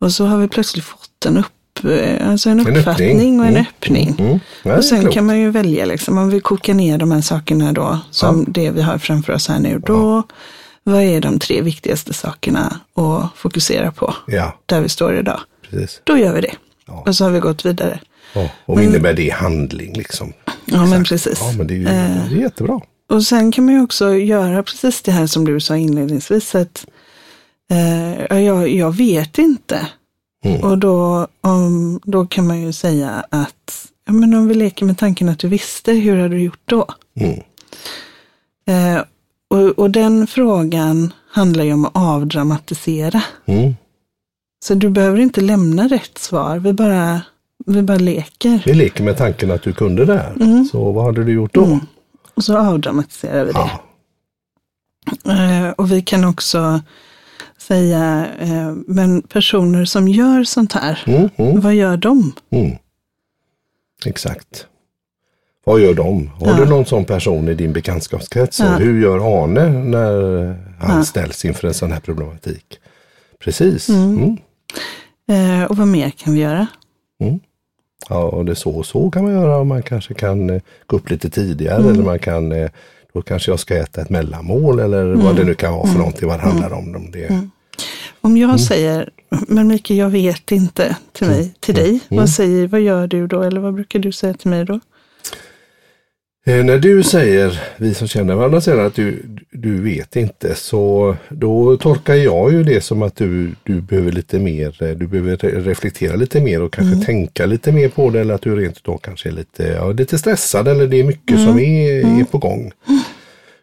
Och 0.00 0.12
så 0.12 0.24
har 0.26 0.38
vi 0.38 0.48
plötsligt 0.48 0.84
fått 0.84 1.26
en, 1.26 1.36
upp, 1.38 1.46
eh, 1.84 2.30
alltså 2.30 2.50
en 2.50 2.60
En 2.60 2.76
uppfattning 2.76 3.10
öppning. 3.10 3.40
och 3.40 3.46
en 3.46 3.52
Mm. 3.56 3.62
öppning. 3.68 4.16
Mm. 4.18 4.38
Ja, 4.62 4.76
Och 4.76 4.84
sen 4.84 5.00
klokt. 5.00 5.14
kan 5.14 5.26
man 5.26 5.38
ju 5.40 5.50
välja, 5.50 5.84
liksom, 5.84 6.18
om 6.18 6.30
vi 6.30 6.40
kokar 6.40 6.74
ner 6.74 6.98
de 6.98 7.10
här 7.12 7.20
sakerna 7.20 7.72
då, 7.72 7.98
som 8.10 8.44
det 8.48 8.70
vi 8.70 8.82
har 8.82 8.98
framför 8.98 9.32
oss 9.32 9.48
här 9.48 9.58
nu, 9.58 9.78
då, 9.86 10.22
vad 10.84 11.02
är 11.02 11.20
de 11.20 11.38
tre 11.38 11.60
viktigaste 11.62 12.12
sakerna 12.14 12.80
att 12.94 13.38
fokusera 13.38 13.92
på 13.92 14.14
Ja, 14.26 14.58
där 14.66 14.80
vi 14.80 14.88
står 14.88 15.18
idag? 15.18 15.40
precis. 15.70 16.00
Då 16.04 16.16
gör 16.18 16.34
vi 16.34 16.40
det. 16.40 16.54
Ja. 16.86 17.02
Och 17.06 17.16
så 17.16 17.24
har 17.24 17.30
vi 17.30 17.40
gått 17.40 17.66
vidare. 17.66 18.00
Ja, 18.34 18.48
och 18.66 18.74
vad 18.76 18.84
innebär 18.84 19.14
det 19.14 19.22
i 19.22 19.30
handling 19.30 19.96
liksom? 19.96 20.32
Ja, 20.64 20.86
men 20.86 21.04
precis. 21.04 21.38
Ja, 21.40 21.52
men 21.58 21.66
det 21.66 21.74
är, 21.74 21.78
ju, 21.78 21.86
Eh. 21.86 22.28
det 22.30 22.34
är 22.36 22.40
jättebra. 22.40 22.80
Och 23.10 23.22
sen 23.22 23.52
kan 23.52 23.64
man 23.64 23.74
ju 23.74 23.82
också 23.82 24.14
göra 24.14 24.62
precis 24.62 25.02
det 25.02 25.12
här 25.12 25.26
som 25.26 25.44
du 25.44 25.60
sa 25.60 25.76
inledningsvis, 25.76 26.54
att 26.54 26.86
eh, 27.70 28.20
ja, 28.30 28.40
jag, 28.40 28.68
jag 28.68 28.96
vet 28.96 29.38
inte. 29.38 29.86
Mm. 30.44 30.60
Och 30.60 30.78
då, 30.78 31.26
om, 31.40 32.00
då 32.04 32.26
kan 32.26 32.46
man 32.46 32.60
ju 32.60 32.72
säga 32.72 33.24
att, 33.30 33.88
ja, 34.06 34.12
men 34.12 34.34
om 34.34 34.48
vi 34.48 34.54
leker 34.54 34.86
med 34.86 34.98
tanken 34.98 35.28
att 35.28 35.38
du 35.38 35.48
visste, 35.48 35.92
hur 35.92 36.16
hade 36.16 36.28
du 36.34 36.42
gjort 36.42 36.62
då? 36.64 36.86
Mm. 37.14 37.40
Eh, 38.66 39.02
och, 39.48 39.78
och 39.78 39.90
den 39.90 40.26
frågan 40.26 41.12
handlar 41.30 41.64
ju 41.64 41.72
om 41.72 41.84
att 41.84 41.96
avdramatisera. 41.96 43.22
Mm. 43.46 43.74
Så 44.64 44.74
du 44.74 44.90
behöver 44.90 45.18
inte 45.18 45.40
lämna 45.40 45.88
rätt 45.88 46.18
svar, 46.18 46.58
vi 46.58 46.72
bara, 46.72 47.20
vi 47.66 47.82
bara 47.82 47.98
leker. 47.98 48.62
Vi 48.66 48.74
leker 48.74 49.04
med 49.04 49.16
tanken 49.16 49.50
att 49.50 49.62
du 49.62 49.72
kunde 49.72 50.04
det 50.04 50.16
här. 50.16 50.32
Mm. 50.40 50.64
Så 50.64 50.92
vad 50.92 51.04
hade 51.04 51.24
du 51.24 51.32
gjort 51.32 51.54
då? 51.54 51.64
Mm. 51.64 51.80
Och 52.34 52.44
så 52.44 52.58
avdramatiserar 52.58 53.44
vi 53.44 53.52
det. 53.52 53.58
Ja. 53.58 53.80
Eh, 55.32 55.70
och 55.70 55.92
vi 55.92 56.02
kan 56.02 56.24
också 56.24 56.80
säga, 57.70 58.26
eh, 58.40 58.72
men 58.86 59.22
personer 59.22 59.84
som 59.84 60.08
gör 60.08 60.44
sånt 60.44 60.72
här, 60.72 61.02
Mm, 61.06 61.28
mm, 61.36 61.60
vad 61.60 61.74
gör 61.74 61.96
de? 61.96 62.32
mm. 62.50 62.76
Exakt. 64.04 64.66
Vad 65.64 65.80
gör 65.80 65.94
de? 65.94 66.30
Har 66.40 66.54
du 66.54 66.66
någon 66.66 66.86
sån 66.86 67.04
person 67.04 67.48
i 67.48 67.54
din 67.54 67.72
bekantskapskrets? 67.72 68.60
Och 68.60 68.66
Hur 68.66 69.02
gör 69.02 69.42
Arne 69.44 69.68
när 69.68 70.56
han 70.80 71.04
ställs 71.04 71.44
inför 71.44 71.68
en 71.68 71.74
sån 71.74 71.92
här 71.92 72.00
problematik? 72.00 72.78
Precis. 73.38 73.88
Mm. 73.88 74.36
Eh, 75.28 75.64
och 75.70 75.76
vad 75.76 75.88
mer 75.88 76.10
kan 76.10 76.34
vi 76.34 76.40
göra? 76.40 76.66
Ja, 78.08 78.22
och 78.24 78.44
det 78.44 78.54
så 78.54 78.70
och 78.70 78.86
så 78.86 79.10
kan 79.10 79.24
man 79.24 79.32
göra. 79.32 79.64
Man 79.64 79.82
kanske 79.82 80.14
kan 80.14 80.50
eh, 80.50 80.62
gå 80.86 80.96
upp 80.96 81.10
lite 81.10 81.30
tidigare 81.30 81.90
eller 81.90 82.02
man 82.02 82.18
kan 82.18 82.52
eh, 82.52 82.70
då 83.12 83.22
kanske 83.22 83.50
jag 83.50 83.60
ska 83.60 83.76
äta 83.76 84.00
ett 84.02 84.10
mellanmål 84.10 84.78
eller 84.80 85.04
vad 85.14 85.36
det 85.36 85.44
nu 85.44 85.54
kan 85.54 85.72
vara 85.72 85.86
för 85.86 85.98
någonting, 85.98 86.28
vad 86.28 86.38
det 86.38 86.42
handlar 86.42 86.72
om. 86.72 86.96
om 86.96 87.10
det. 87.10 87.48
Om 88.20 88.36
jag 88.36 88.60
säger, 88.60 89.10
men 89.48 89.68
Mikael 89.68 89.98
jag 89.98 90.10
vet 90.10 90.52
inte 90.52 90.96
till 91.12 91.26
mig, 91.26 91.54
till 91.60 91.74
dig, 91.74 92.00
vad 92.08 92.30
säger, 92.30 92.66
vad 92.66 92.80
gör 92.80 93.06
du 93.06 93.26
då? 93.26 93.42
Eller 93.42 93.60
vad 93.60 93.74
brukar 93.74 93.98
du 93.98 94.12
säga 94.12 94.34
till 94.34 94.50
mig 94.50 94.64
då? 94.64 94.80
Eh, 96.46 96.64
när 96.64 96.78
du 96.78 97.02
säger, 97.02 97.60
vi 97.76 97.94
som 97.94 98.08
känner 98.08 98.34
varandra 98.34 98.60
säger 98.60 98.78
att 98.78 98.94
du, 98.94 99.22
du 99.50 99.82
vet 99.82 100.16
inte, 100.16 100.54
så 100.54 101.16
då 101.28 101.76
tolkar 101.76 102.14
jag 102.14 102.52
ju 102.52 102.62
det 102.64 102.80
som 102.80 103.02
att 103.02 103.16
du, 103.16 103.54
du 103.62 103.80
behöver 103.80 104.12
lite 104.12 104.38
mer, 104.38 104.82
eh, 104.82 104.90
du 104.90 105.06
behöver 105.06 105.36
re- 105.36 105.60
reflektera 105.64 106.16
lite 106.16 106.40
mer 106.40 106.62
och 106.62 106.72
kanske 106.72 107.06
tänka 107.06 107.46
lite 107.46 107.72
mer 107.72 107.88
på 107.88 108.10
det 108.10 108.20
eller 108.20 108.34
att 108.34 108.42
du 108.42 108.56
rent 108.56 108.84
då 108.84 108.98
kanske 108.98 109.28
är 109.28 109.32
lite, 109.32 109.62
ja, 109.62 109.92
lite 109.92 110.18
stressad 110.18 110.68
eller 110.68 110.86
det 110.86 111.00
är 111.00 111.04
mycket 111.04 111.40
som 111.40 111.58
är, 111.58 112.20
är 112.20 112.24
på 112.24 112.38
gång. 112.38 112.72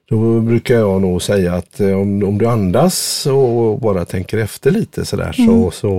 Då 0.09 0.39
brukar 0.41 0.75
jag 0.75 1.01
nog 1.01 1.21
säga 1.21 1.53
att 1.53 1.79
eh, 1.79 1.91
om, 1.99 2.23
om 2.23 2.37
du 2.37 2.45
andas 2.47 3.25
och 3.25 3.79
bara 3.79 4.05
tänker 4.05 4.37
efter 4.37 4.71
lite 4.71 5.05
sådär 5.05 5.31
så, 5.31 5.71
så 5.71 5.89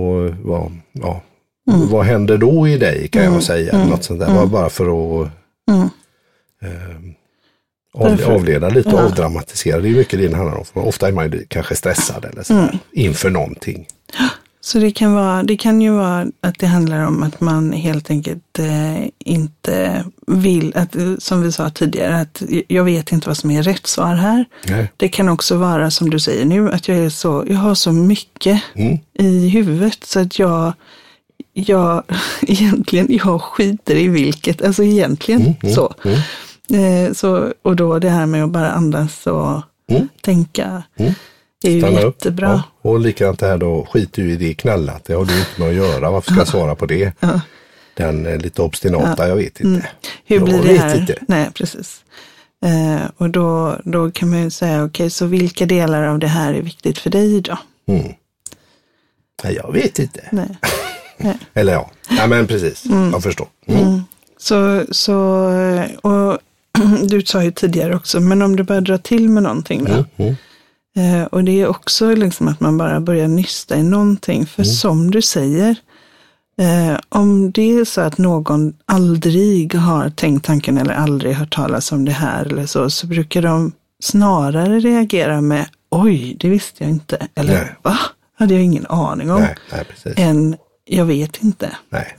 vad, 0.43 0.71
ja, 0.91 1.21
vad 1.91 2.05
händer 2.05 2.37
då 2.37 2.67
i 2.67 2.77
dig 2.77 3.07
kan 3.07 3.23
jag 3.23 3.43
säga. 3.43 3.85
Något 3.85 4.03
sånt 4.03 4.19
där, 4.19 4.45
bara 4.45 4.69
för 4.69 5.21
att 5.21 5.27
eh, 6.61 6.95
av, 7.93 8.31
avleda 8.35 8.69
lite 8.69 8.89
och 8.89 8.99
Ja. 8.99 9.03
avdramatisera. 9.05 9.79
Det 9.79 9.89
är 9.89 9.95
mycket 9.95 10.19
det 10.19 10.27
det 10.27 10.35
handlar 10.35 10.57
om. 10.57 10.65
Ofta 10.73 11.07
är 11.07 11.11
man 11.11 11.31
ju 11.31 11.45
kanske 11.47 11.75
stressad 11.75 12.25
eller 12.25 12.43
sådär, 12.43 12.79
inför 12.91 13.29
någonting. 13.29 13.87
Så 14.71 14.79
det 14.79 14.91
kan, 14.91 15.13
vara, 15.13 15.43
det 15.43 15.57
kan 15.57 15.81
ju 15.81 15.91
vara 15.91 16.27
att 16.41 16.59
det 16.59 16.67
handlar 16.67 17.05
om 17.05 17.23
att 17.23 17.41
man 17.41 17.71
helt 17.71 18.09
enkelt 18.09 18.59
eh, 18.59 19.07
inte 19.19 20.03
vill, 20.27 20.73
att, 20.75 20.95
eh, 20.95 21.13
som 21.19 21.41
vi 21.41 21.51
sa 21.51 21.69
tidigare, 21.69 22.21
att 22.21 22.43
jag 22.67 22.83
vet 22.83 23.11
inte 23.11 23.27
vad 23.27 23.37
som 23.37 23.51
är 23.51 23.63
rätt 23.63 23.87
svar 23.87 24.15
här. 24.15 24.45
Nej. 24.67 24.91
Det 24.97 25.09
kan 25.09 25.29
också 25.29 25.57
vara 25.57 25.91
som 25.91 26.09
du 26.09 26.19
säger 26.19 26.45
nu, 26.45 26.71
att 26.71 26.87
jag, 26.87 26.97
är 26.97 27.09
så, 27.09 27.45
jag 27.47 27.55
har 27.57 27.75
så 27.75 27.91
mycket 27.91 28.61
Mm. 28.75 28.97
i 29.13 29.49
huvudet 29.49 30.03
så 30.03 30.19
att 30.19 30.39
jag, 30.39 30.73
jag 31.53 32.03
egentligen, 32.41 33.07
jag 33.09 33.41
skiter 33.41 33.95
i 33.95 34.07
vilket, 34.07 34.61
alltså 34.61 34.83
egentligen 34.83 35.41
Mm, 35.41 35.75
så. 35.75 35.93
Eh, 36.75 37.13
så. 37.13 37.53
Och 37.61 37.75
då 37.75 37.99
det 37.99 38.09
här 38.09 38.25
med 38.25 38.43
att 38.43 38.49
bara 38.49 38.71
andas 38.71 39.27
och 39.27 39.61
tänka 40.21 40.83
är 41.67 41.71
ju 41.71 41.77
Mm. 41.79 41.91
Stanna 41.91 42.07
upp. 42.07 42.15
jättebra. 42.15 42.47
Ja. 42.81 42.89
Och 42.89 42.99
likadant 42.99 43.39
det 43.39 43.47
här 43.47 43.57
då, 43.57 43.87
skit 43.91 44.13
du 44.13 44.31
i 44.31 44.35
det 44.35 44.53
knallat. 44.53 45.05
Det 45.05 45.13
har 45.13 45.25
du 45.25 45.39
inte 45.39 45.51
med 45.57 45.69
att 45.69 45.75
göra. 45.75 46.11
Varför 46.11 46.31
ska 46.31 46.41
jag 46.41 46.47
svara 46.47 46.75
på 46.75 46.85
det? 46.85 47.13
Den 47.93 48.25
eh, 48.25 48.37
lite 48.37 48.61
obstinata, 48.61 49.27
jag 49.27 49.35
vet 49.35 49.59
inte. 49.59 49.87
Hur 50.25 50.35
jag 50.35 50.45
blir 50.45 50.57
det 50.61 50.67
vet 50.67 50.81
här? 50.81 50.99
inte. 50.99 51.15
Nej, 51.27 51.49
precis. 51.53 52.03
Eh, 52.65 53.09
och 53.17 53.29
då, 53.29 53.79
då 53.83 54.11
kan 54.11 54.29
man 54.29 54.43
ju 54.43 54.49
säga, 54.49 54.83
okej, 54.85 55.09
så 55.09 55.25
vilka 55.25 55.65
delar 55.65 56.03
av 56.03 56.19
det 56.19 56.27
här 56.27 56.53
är 56.53 56.61
viktigt 56.61 56.97
för 56.97 57.09
dig 57.09 57.41
då? 57.41 57.57
Nej, 59.43 59.55
jag 59.55 59.73
vet 59.73 59.99
inte. 59.99 60.21
Nej. 60.31 60.57
Eller 61.53 61.73
ja, 61.73 61.91
ja 62.09 62.27
men 62.27 62.47
precis. 62.47 62.83
Jag 63.11 63.23
förstår. 63.23 63.47
Mm. 63.67 64.01
Så, 64.37 64.85
så 64.91 65.49
eh, 65.51 65.91
och 65.91 66.37
du 67.09 67.21
sa 67.21 67.43
ju 67.43 67.51
tidigare 67.51 67.95
också, 67.95 68.19
men 68.19 68.41
om 68.41 68.55
du 68.55 68.63
bara 68.63 68.81
drar 68.81 68.97
till 68.97 69.29
med 69.29 69.43
någonting 69.43 69.83
då? 69.85 70.05
Eh, 70.99 71.23
och 71.23 71.43
det 71.43 71.61
är 71.61 71.67
också 71.67 72.15
liksom 72.15 72.47
att 72.47 72.59
man 72.59 72.77
bara 72.77 72.99
börjar 72.99 73.27
nysta 73.27 73.77
i 73.77 73.83
någonting. 73.83 74.45
För 74.45 74.63
som 74.63 75.11
du 75.11 75.21
säger, 75.21 75.75
eh, 76.57 76.99
om 77.09 77.51
det 77.51 77.71
är 77.71 77.85
så 77.85 78.01
att 78.01 78.17
någon 78.17 78.73
aldrig 78.85 79.75
har 79.75 80.09
tänkt 80.09 80.45
tanken 80.45 80.77
eller 80.77 80.93
aldrig 80.93 81.35
hört 81.35 81.55
talas 81.55 81.91
om 81.91 82.05
det 82.05 82.11
här 82.11 82.45
eller 82.45 82.65
så, 82.65 82.89
så 82.89 83.07
brukar 83.07 83.41
de 83.41 83.71
snarare 84.03 84.79
reagera 84.79 85.41
med 85.41 85.65
oj, 85.91 86.37
det 86.39 86.49
visste 86.49 86.83
jag 86.83 86.91
inte. 86.91 87.27
Eller 87.35 87.53
Nej. 87.53 87.75
va? 87.81 87.97
Hade 88.37 88.53
jag 88.53 88.63
ingen 88.63 88.85
aning 88.85 89.31
om. 89.31 89.41
Nej, 89.41 89.55
nej. 89.71 90.13
Än 90.17 90.57
jag 90.85 91.05
vet 91.05 91.43
inte. 91.43 91.77
Nej. 91.89 92.17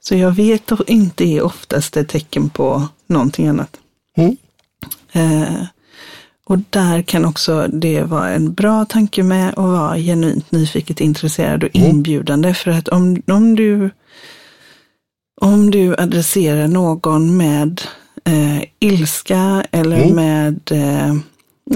Så 0.00 0.14
jag 0.14 0.30
vet 0.30 0.70
inte 0.86 1.24
är 1.24 1.42
oftast 1.42 1.96
ett 1.96 2.08
tecken 2.08 2.50
på 2.50 2.88
någonting 3.06 3.48
annat. 3.48 3.76
Mm. 4.16 4.36
Eh, 5.12 5.66
och 6.46 6.58
där 6.70 7.02
kan 7.02 7.24
också 7.24 7.68
det 7.72 8.02
vara 8.02 8.28
en 8.30 8.54
bra 8.54 8.84
tanke 8.84 9.22
med 9.22 9.48
att 9.48 9.56
vara 9.56 9.96
genuint 9.96 10.52
nyfiket 10.52 11.00
intresserad 11.00 11.64
och 11.64 11.70
inbjudande. 11.72 12.54
För 12.54 12.70
att 12.70 12.88
om, 12.88 13.22
om, 13.26 13.54
du, 13.54 13.90
om 15.40 15.70
du 15.70 15.94
adresserar 15.98 16.68
någon 16.68 17.36
med 17.36 17.80
eh, 18.24 18.64
ilska 18.78 19.64
eller 19.70 20.14
med 20.14 20.72
eh, 20.72 21.14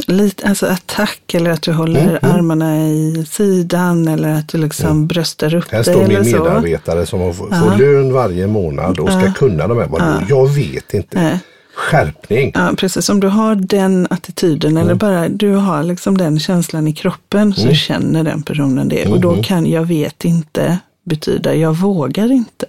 lite, 0.06 0.48
alltså 0.48 0.66
attack 0.66 1.34
eller 1.34 1.50
att 1.50 1.62
du 1.62 1.72
håller 1.72 2.18
armarna 2.22 2.88
i 2.88 3.26
sidan 3.30 4.08
eller 4.08 4.28
att 4.28 4.48
du 4.48 4.58
liksom 4.58 5.06
bröstar 5.06 5.54
upp 5.54 5.70
Här 5.70 5.84
dig 5.84 5.94
står 5.94 6.04
eller 6.04 6.20
min 6.20 6.32
så. 6.32 6.44
medarbetare 6.44 7.06
som 7.06 7.34
får, 7.34 7.46
får 7.46 7.78
lön 7.78 8.12
varje 8.12 8.46
månad 8.46 8.98
och 8.98 9.08
ska 9.08 9.32
kunna 9.32 9.68
de 9.68 9.78
här. 9.78 9.86
Vadå? 9.86 10.22
Jag 10.28 10.48
vet 10.48 10.94
inte. 10.94 11.40
Skärpning. 11.88 12.52
Ja, 12.54 12.74
precis. 12.76 13.08
Om 13.08 13.20
du 13.20 13.28
har 13.28 13.54
den 13.54 14.06
attityden 14.10 14.76
eller 14.76 14.94
bara 14.94 15.28
du 15.28 15.52
har 15.52 15.82
liksom 15.82 16.18
den 16.18 16.40
känslan 16.40 16.88
i 16.88 16.92
kroppen 16.92 17.54
så 17.54 17.74
känner 17.74 18.24
den 18.24 18.42
personen 18.42 18.88
det. 18.88 19.06
Och 19.06 19.20
då 19.20 19.42
kan 19.42 19.66
jag 19.66 19.84
vet 19.84 20.24
inte 20.24 20.78
betyda 21.04 21.54
jag 21.54 21.76
vågar 21.76 22.32
inte. 22.32 22.66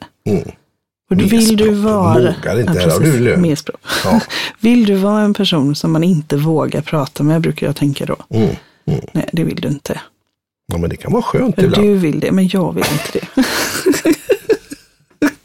Och 1.10 1.18
då 1.18 1.26
vill 1.26 1.58
du 1.58 1.70
vara... 1.70 2.14
Vågar 2.14 2.60
inte, 2.60 3.00
du. 3.00 3.74
Ja. 4.04 4.22
Vill 4.60 4.86
du 4.86 4.96
vara 4.96 5.22
en 5.22 5.34
person 5.34 5.76
som 5.76 5.92
man 5.92 6.04
inte 6.04 6.38
vågar 6.38 6.82
prata 6.82 7.24
med, 7.24 7.42
brukar 7.42 7.68
jag 7.68 7.76
tänka 7.76 8.06
då. 8.06 8.16
Mm. 8.30 8.56
Nej, 9.12 9.30
det 9.34 9.44
vill 9.44 9.62
du 9.62 9.68
inte. 9.68 10.02
Ja, 10.68 10.78
men 10.78 10.90
det 10.90 10.96
kan 10.96 11.12
vara 11.12 11.24
skönt 11.24 11.60
ibland. 11.60 11.84
du 11.84 11.96
vill 11.96 12.20
det, 12.20 12.32
men 12.32 12.48
jag 12.48 12.74
vill 12.74 12.86
inte 12.92 13.20
det. 13.20 13.44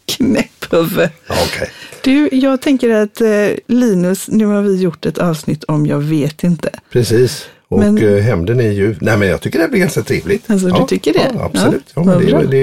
Knäpphuvud. 0.17 1.11
Ja, 1.29 1.35
okej. 1.47 1.71
Du, 2.05 2.29
jag 2.33 2.61
tänker 2.63 2.91
att 2.91 3.21
eh, 3.21 3.29
Linus, 3.67 4.29
nu 4.29 4.47
har 4.47 4.63
vi 4.63 4.77
gjort 4.83 5.07
ett 5.07 5.19
avsnitt 5.19 5.65
om 5.65 5.87
jag 5.87 5.99
vet 5.99 6.45
inte. 6.45 6.71
Precis. 6.93 7.47
Och 7.69 7.79
Men- 7.79 7.95
men... 7.95 8.23
hämnden 8.23 8.61
är 8.61 8.71
ju, 8.71 8.97
nej 9.01 9.17
men 9.19 9.29
jag 9.29 9.41
tycker 9.41 9.59
det 9.59 9.69
blir 9.69 9.81
ganska 9.81 10.03
trevligt. 10.03 10.51
Alltså, 10.51 10.69
du 10.69 10.87
tycker 10.89 11.13
det? 11.13 11.31
Ja, 11.35 11.45
absolut. 11.45 11.93
Ja, 11.95 12.03
Ja, 12.07 12.19
det, 12.19 12.31
är- 12.31 12.45
det, 12.47 12.59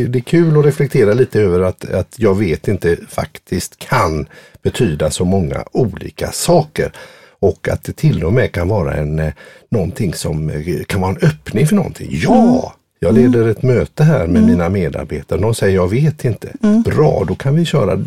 är- 0.00 0.08
det, 0.08 0.18
är 0.18 0.22
kul 0.22 0.58
att 0.58 0.64
reflektera 0.64 1.14
lite 1.14 1.40
över 1.40 1.60
att, 1.60 1.90
att 1.90 2.14
jag 2.16 2.34
vet 2.38 2.68
inte 2.68 2.96
faktiskt 3.08 3.78
kan 3.78 4.26
betyda 4.62 5.10
så 5.10 5.24
många 5.24 5.64
olika 5.72 6.32
saker. 6.32 6.92
Och 7.40 7.68
att 7.68 7.84
det 7.84 7.92
till 7.92 8.24
och 8.24 8.32
med 8.32 8.52
kan 8.52 8.68
vara 8.68 8.94
en, 8.94 9.18
eh, 9.18 9.32
någonting 9.70 10.14
som 10.14 10.50
eh, 10.50 10.82
kan 10.86 11.00
vara 11.00 11.10
en 11.10 11.28
öppning 11.28 11.66
för 11.66 11.76
någonting. 11.76 12.08
Ja! 12.10 12.74
Jag 13.00 13.14
leder 13.14 13.48
ett 13.48 13.62
möte 13.62 14.04
här 14.04 14.26
med 14.26 14.42
mina 14.42 14.68
medarbetare. 14.68 15.40
De 15.40 15.54
säger 15.54 15.74
jag 15.74 15.90
vet 15.90 16.24
inte. 16.24 16.48
Bra, 16.84 17.24
då 17.28 17.34
kan 17.34 17.54
vi 17.56 17.64
köra 17.64 18.04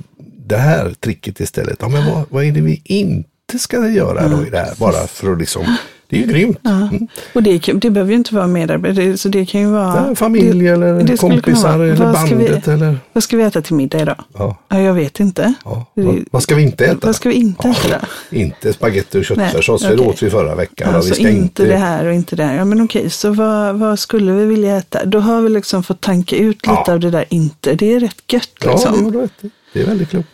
det 0.48 0.58
här 0.58 0.94
tricket 1.00 1.40
istället. 1.40 1.78
Ja, 1.82 1.88
men 1.90 2.06
vad, 2.14 2.24
vad 2.30 2.44
är 2.46 2.52
det 2.52 2.62
vi 2.62 2.82
inte 2.86 3.60
ska 3.60 3.88
göra 3.90 4.28
då 4.28 4.46
i 4.48 4.50
det 4.50 4.58
här? 4.58 4.74
Bara 4.80 5.08
för 5.08 5.32
att 5.34 5.40
liksom, 5.40 5.76
det 6.10 6.16
är 6.16 6.22
ju 6.22 6.28
grymt. 6.28 6.60
Mm. 6.66 7.08
Och 7.34 7.44
det, 7.44 7.58
det 7.74 7.90
behöver 7.90 8.12
ju 8.12 8.18
inte 8.18 8.36
vara 8.36 8.48
medarbetare, 8.48 9.18
så 9.18 9.30
det 9.30 9.46
kan 9.46 9.62
ju 9.62 9.68
vara... 9.68 10.06
Ja, 10.10 10.16
familj 10.16 10.60
det, 10.64 10.68
eller 10.70 11.04
det 11.04 11.18
kompisar 11.18 11.80
eller 11.80 11.96
vad 11.96 12.16
ska 12.28 12.36
vi- 12.36 12.46
bandet 12.46 12.68
eller... 12.68 12.98
Vad 13.14 13.24
ska 13.24 13.38
vi 13.38 13.44
äta 13.44 13.62
till 13.62 13.76
middag 13.76 14.02
idag? 14.02 14.24
Ja. 14.34 14.58
Ja, 14.70 14.80
jag 14.82 14.94
vet 14.94 15.20
inte. 15.20 15.54
Ja. 15.66 15.86
Vad, 15.94 16.26
vad 16.32 16.44
ska 16.44 16.56
vi 16.56 16.64
inte 16.64 16.86
äta? 16.86 16.98
Vad 17.08 17.16
ska 17.16 17.30
vi 17.30 17.36
inte 17.36 17.70
äta? 17.70 18.08
Inte 18.30 18.74
spagetti 18.74 19.20
och 19.20 19.26
köttfärssås, 19.26 19.84
för 19.86 19.96
det 19.96 20.02
åt 20.02 20.24
vi 20.24 20.30
förra 20.30 20.56
veckan. 20.56 20.88
och 20.88 20.94
vi 20.94 20.98
Alltså 20.98 21.14
ska 21.14 21.30
inte, 21.30 21.66
det 21.66 21.78
här 21.78 22.06
och 22.06 22.14
inte 22.14 22.36
det 22.36 22.44
här. 22.44 22.56
Ja 22.56 22.66
men 22.66 22.82
okej, 22.82 23.10
så 23.10 23.30
vad, 23.30 23.76
vad 23.76 24.00
skulle 24.00 24.32
vi 24.32 24.46
vilja 24.46 24.78
äta? 24.78 25.06
Då 25.06 25.20
har 25.20 25.42
vi 25.42 25.50
liksom 25.50 25.84
fått 25.84 26.02
tanka 26.02 26.36
ut 26.36 26.68
lite 26.68 26.84
Ja. 26.88 26.94
av 26.94 27.00
det 27.00 27.10
där 27.10 27.26
inte. 27.30 27.74
Det 27.74 27.94
är 27.94 28.00
rätt 28.00 28.34
gött 28.34 28.50
Ja, 28.64 28.72
liksom. 28.72 29.12
det 29.12 29.50
Det 29.76 29.82
är 29.82 29.86
väldigt 29.86 30.10
klokt. 30.10 30.30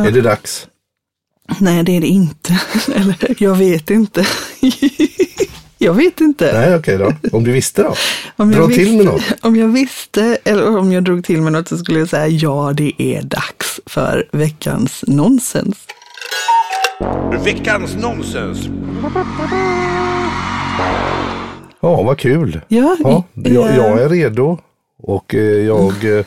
Är 0.00 0.10
det 0.10 0.20
dags? 0.20 0.68
Nej, 1.58 1.82
det 1.82 1.96
är 1.96 2.00
det 2.00 2.06
inte. 2.06 2.60
Eller, 2.94 3.42
jag 3.42 3.54
vet 3.54 3.90
inte. 3.90 4.26
jag 5.78 5.94
vet 5.94 6.20
inte. 6.20 6.52
Nej, 6.60 6.76
okej 6.76 6.98
då. 6.98 7.12
Om 7.32 7.44
du 7.44 7.52
visste 7.52 7.82
då? 7.82 7.94
Om 8.36 8.50
Dra 8.50 8.58
jag 8.60 8.72
till 8.74 8.96
med 8.96 8.98
visste- 8.98 9.12
något. 9.12 9.44
Om 9.44 9.56
jag 9.56 9.68
visste, 9.68 10.38
eller 10.44 10.76
om 10.78 10.92
jag 10.92 11.04
drog 11.04 11.24
till 11.24 11.42
med 11.42 11.52
något 11.52 11.68
så 11.68 11.78
skulle 11.78 11.98
jag 11.98 12.08
säga 12.08 12.26
ja, 12.26 12.72
det 12.76 13.02
är 13.02 13.22
dags 13.22 13.80
för 13.86 14.28
veckans 14.32 15.04
nonsens. 15.06 15.76
Veckans 17.44 17.94
nonsens. 17.96 18.68
Ja, 21.80 22.02
vad 22.02 22.18
kul. 22.18 22.60
Ja, 22.68 22.96
Ja, 23.00 23.24
jag, 23.34 23.76
jag 23.76 24.00
är 24.02 24.08
redo 24.08 24.58
och 24.98 25.34
eh, 25.34 25.40
jag 25.66 26.18
eh, 26.18 26.24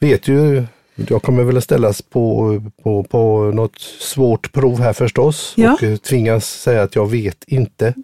vet 0.00 0.28
ju 0.28 0.64
jag 1.08 1.22
kommer 1.22 1.42
väl 1.42 1.56
att 1.56 1.64
ställas 1.64 2.02
på, 2.02 2.60
på, 2.82 3.02
på 3.02 3.50
något 3.54 3.78
svårt 4.00 4.52
prov 4.52 4.80
här 4.80 4.92
förstås 4.92 5.52
Ja. 5.56 5.72
och 5.72 5.82
eh, 5.82 5.96
tvingas 5.96 6.46
säga 6.60 6.82
att 6.82 6.94
jag 6.94 7.10
vet 7.10 7.44
inte. 7.46 7.94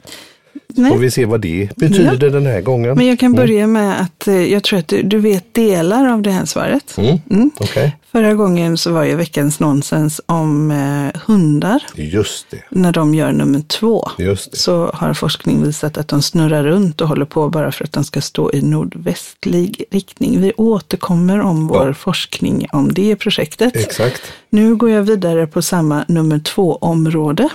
Nej. 0.69 0.91
Får 0.91 0.99
vi 0.99 1.11
se 1.11 1.25
vad 1.25 1.41
det 1.41 1.77
betyder 1.77 2.31
den 2.31 2.47
här 2.47 2.61
gången. 2.61 2.97
Men 2.97 3.07
jag 3.07 3.19
kan 3.19 3.33
börja 3.33 3.67
med 3.67 4.01
att 4.01 4.29
eh, 4.29 4.53
jag 4.53 4.63
tror 4.65 4.79
att 4.79 4.89
du, 4.89 5.03
du 5.03 5.19
vet 5.19 5.55
delar 5.55 6.09
av 6.09 6.23
det 6.23 6.31
här 6.31 6.45
svaret. 6.45 6.95
Mm. 6.99 7.19
Mm. 7.31 7.51
Okej, 7.61 7.97
Förra 8.16 8.35
gången 8.35 8.76
så 8.79 8.92
var 8.92 9.05
ju 9.05 9.14
veckans 9.16 9.61
nonsens 9.61 10.20
om 10.26 10.70
eh, 10.70 11.20
hundar. 11.26 11.83
just 11.94 12.50
det. 12.50 12.62
När 12.70 12.92
de 12.92 13.14
gör 13.14 13.33
nummer 13.33 13.61
två 13.61 14.11
Just 14.18 14.50
det. 14.50 14.57
så 14.57 14.90
har 14.94 15.14
forskning 15.14 15.62
visat 15.62 15.98
att 15.98 16.09
de 16.09 16.22
snurrar 16.22 16.62
runt 16.64 17.00
och 17.00 17.09
håller 17.09 17.24
på 17.24 17.48
bara 17.48 17.72
för 17.72 17.85
att 17.85 17.92
de 17.92 18.05
ska 18.05 18.20
stå 18.20 18.52
i 18.52 18.62
nordvästlig 18.62 19.85
riktning. 19.90 20.40
Vi 20.40 20.52
återkommer 20.57 21.40
om 21.40 21.66
vår 21.66 21.87
Ja. 21.87 21.94
forskning 21.94 22.66
om 22.72 22.94
det 22.94 23.16
projektet. 23.16 23.76
Exakt. 23.76 24.22
Nu 24.50 24.76
går 24.76 24.90
jag 24.90 25.02
vidare 25.02 25.46
på 25.46 25.62
samma 25.62 26.05
nummer 26.09 26.38
två-område, 26.38 27.48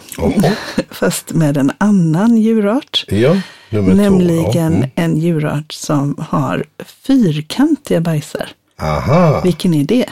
fast 0.90 1.34
med 1.34 1.58
en 1.58 1.72
annan 1.78 2.38
djurart. 2.38 3.06
Ja, 3.08 3.36
nummer 3.70 3.94
Nämligen 3.94 4.52
två. 4.54 4.60
Ja. 4.60 4.66
Mm. 4.66 4.90
en 4.96 5.18
djurart 5.18 5.72
som 5.72 6.16
har 6.30 6.66
fyrkantiga 7.04 8.02
bajsar. 8.02 8.50
Aha, 8.80 9.42
Vilken 9.44 9.74
är 9.74 9.84
det? 9.84 10.06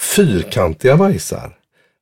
Fyrkantiga 0.00 0.96
bajsar. 0.96 1.56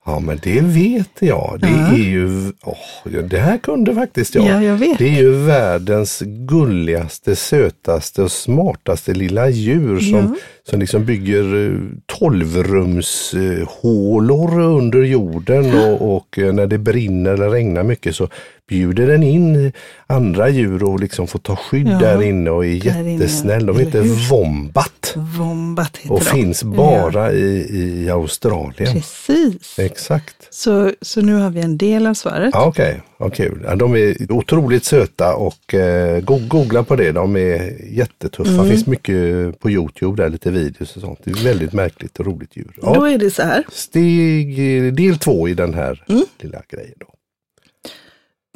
Ja, 0.04 0.20
men 0.20 0.38
det 0.42 0.60
vet 0.60 1.10
jag. 1.20 1.58
Det 1.60 1.68
Ja. 1.68 1.92
är 1.92 1.96
ju, 1.96 2.52
ja, 2.64 2.76
det 3.22 3.38
här 3.38 3.58
kunde 3.58 3.94
faktiskt 3.94 4.34
jag. 4.34 4.46
Ja, 4.46 4.62
jag. 4.62 4.78
Det 4.98 5.08
är 5.08 5.18
ju 5.20 5.30
världens 5.30 6.22
gulligaste, 6.26 7.36
sötaste 7.36 8.22
och 8.22 8.32
smartaste 8.32 9.14
lilla 9.14 9.48
djur 9.48 9.98
som, 10.00 10.14
Ja. 10.18 10.34
som 10.70 10.80
liksom 10.80 11.04
bygger 11.04 11.70
eh, 11.70 11.76
tolvrumshålor 12.18 14.60
under 14.60 15.02
jorden 15.02 15.74
och, 15.84 16.16
och 16.16 16.38
eh, 16.38 16.52
när 16.52 16.66
det 16.66 16.78
brinner 16.78 17.32
eller 17.32 17.50
regnar 17.50 17.82
mycket 17.82 18.16
så 18.16 18.28
bjuder 18.68 19.06
den 19.06 19.22
in 19.22 19.72
andra 20.06 20.48
djur 20.48 20.82
och 20.84 21.00
liksom 21.00 21.26
får 21.26 21.38
ta 21.38 21.56
skydd 21.56 21.88
Ja, 21.88 21.98
där 21.98 22.22
inne 22.22 22.50
och 22.50 22.64
är 22.66 22.86
jättesnäll. 22.86 23.66
De 23.66 23.78
heter 23.78 24.02
hur? 24.02 24.30
Wombat 24.30 25.12
Wombat 25.38 25.96
heter 25.96 26.12
och 26.12 26.18
de. 26.20 26.24
finns 26.24 26.62
Ja, 26.62 26.68
bara 26.68 27.32
i, 27.32 27.66
i 28.04 28.10
Australien. 28.10 28.92
Precis. 28.92 29.78
Exakt. 29.78 30.36
Så, 30.50 30.92
så 31.00 31.20
nu 31.20 31.34
har 31.34 31.50
vi 31.50 31.60
en 31.60 31.78
del 31.78 32.06
av 32.06 32.14
svaret. 32.14 32.50
Ja, 32.52 32.66
Okej, 32.66 33.00
vad 33.18 33.34
kul. 33.34 33.62
Ja, 33.64 33.74
de 33.76 33.96
är 33.96 34.32
otroligt 34.32 34.84
söta 34.84 35.34
och 35.34 35.74
eh, 35.74 36.20
go 36.20 36.38
googla 36.48 36.82
på 36.82 36.96
det. 36.96 37.12
De 37.12 37.36
är 37.36 37.76
jättetuffa. 37.92 38.50
Mm. 38.50 38.64
Det 38.64 38.70
finns 38.70 38.86
mycket 38.86 39.14
på 39.60 39.70
Youtube, 39.70 40.22
där 40.22 40.28
lite 40.30 40.50
videos 40.50 40.96
och 40.96 41.02
sånt. 41.02 41.18
Det 41.24 41.30
är 41.30 41.44
väldigt 41.44 41.72
märkligt 41.72 42.20
och 42.20 42.26
roligt 42.26 42.56
djur. 42.56 42.72
Då 42.76 42.82
Ja, 42.94 43.10
är 43.10 43.18
det 43.18 43.30
så 43.30 43.42
här. 43.42 43.64
steg, 43.72 44.76
eh, 44.86 44.92
del 44.92 45.18
två 45.18 45.48
i 45.48 45.54
den 45.54 45.74
här 45.74 46.04
Mm. 46.08 46.22
lilla 46.40 46.62
grejen. 46.70 46.94
Då. 47.00 47.06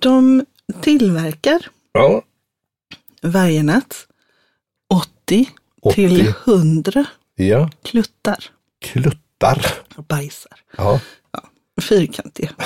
De 0.02 0.44
tillverkar 0.80 1.66
Ja, 1.92 2.22
varje 3.22 3.62
natt 3.62 4.06
80, 4.94 5.50
80. 5.82 5.94
till 5.94 6.34
100 6.46 7.04
ja, 7.34 7.70
kluttar 7.82 8.44
kluttar. 8.80 9.66
och 9.96 10.04
bajsar. 10.04 10.60
Ja, 10.76 11.00
Fyrkantiga. 11.80 12.50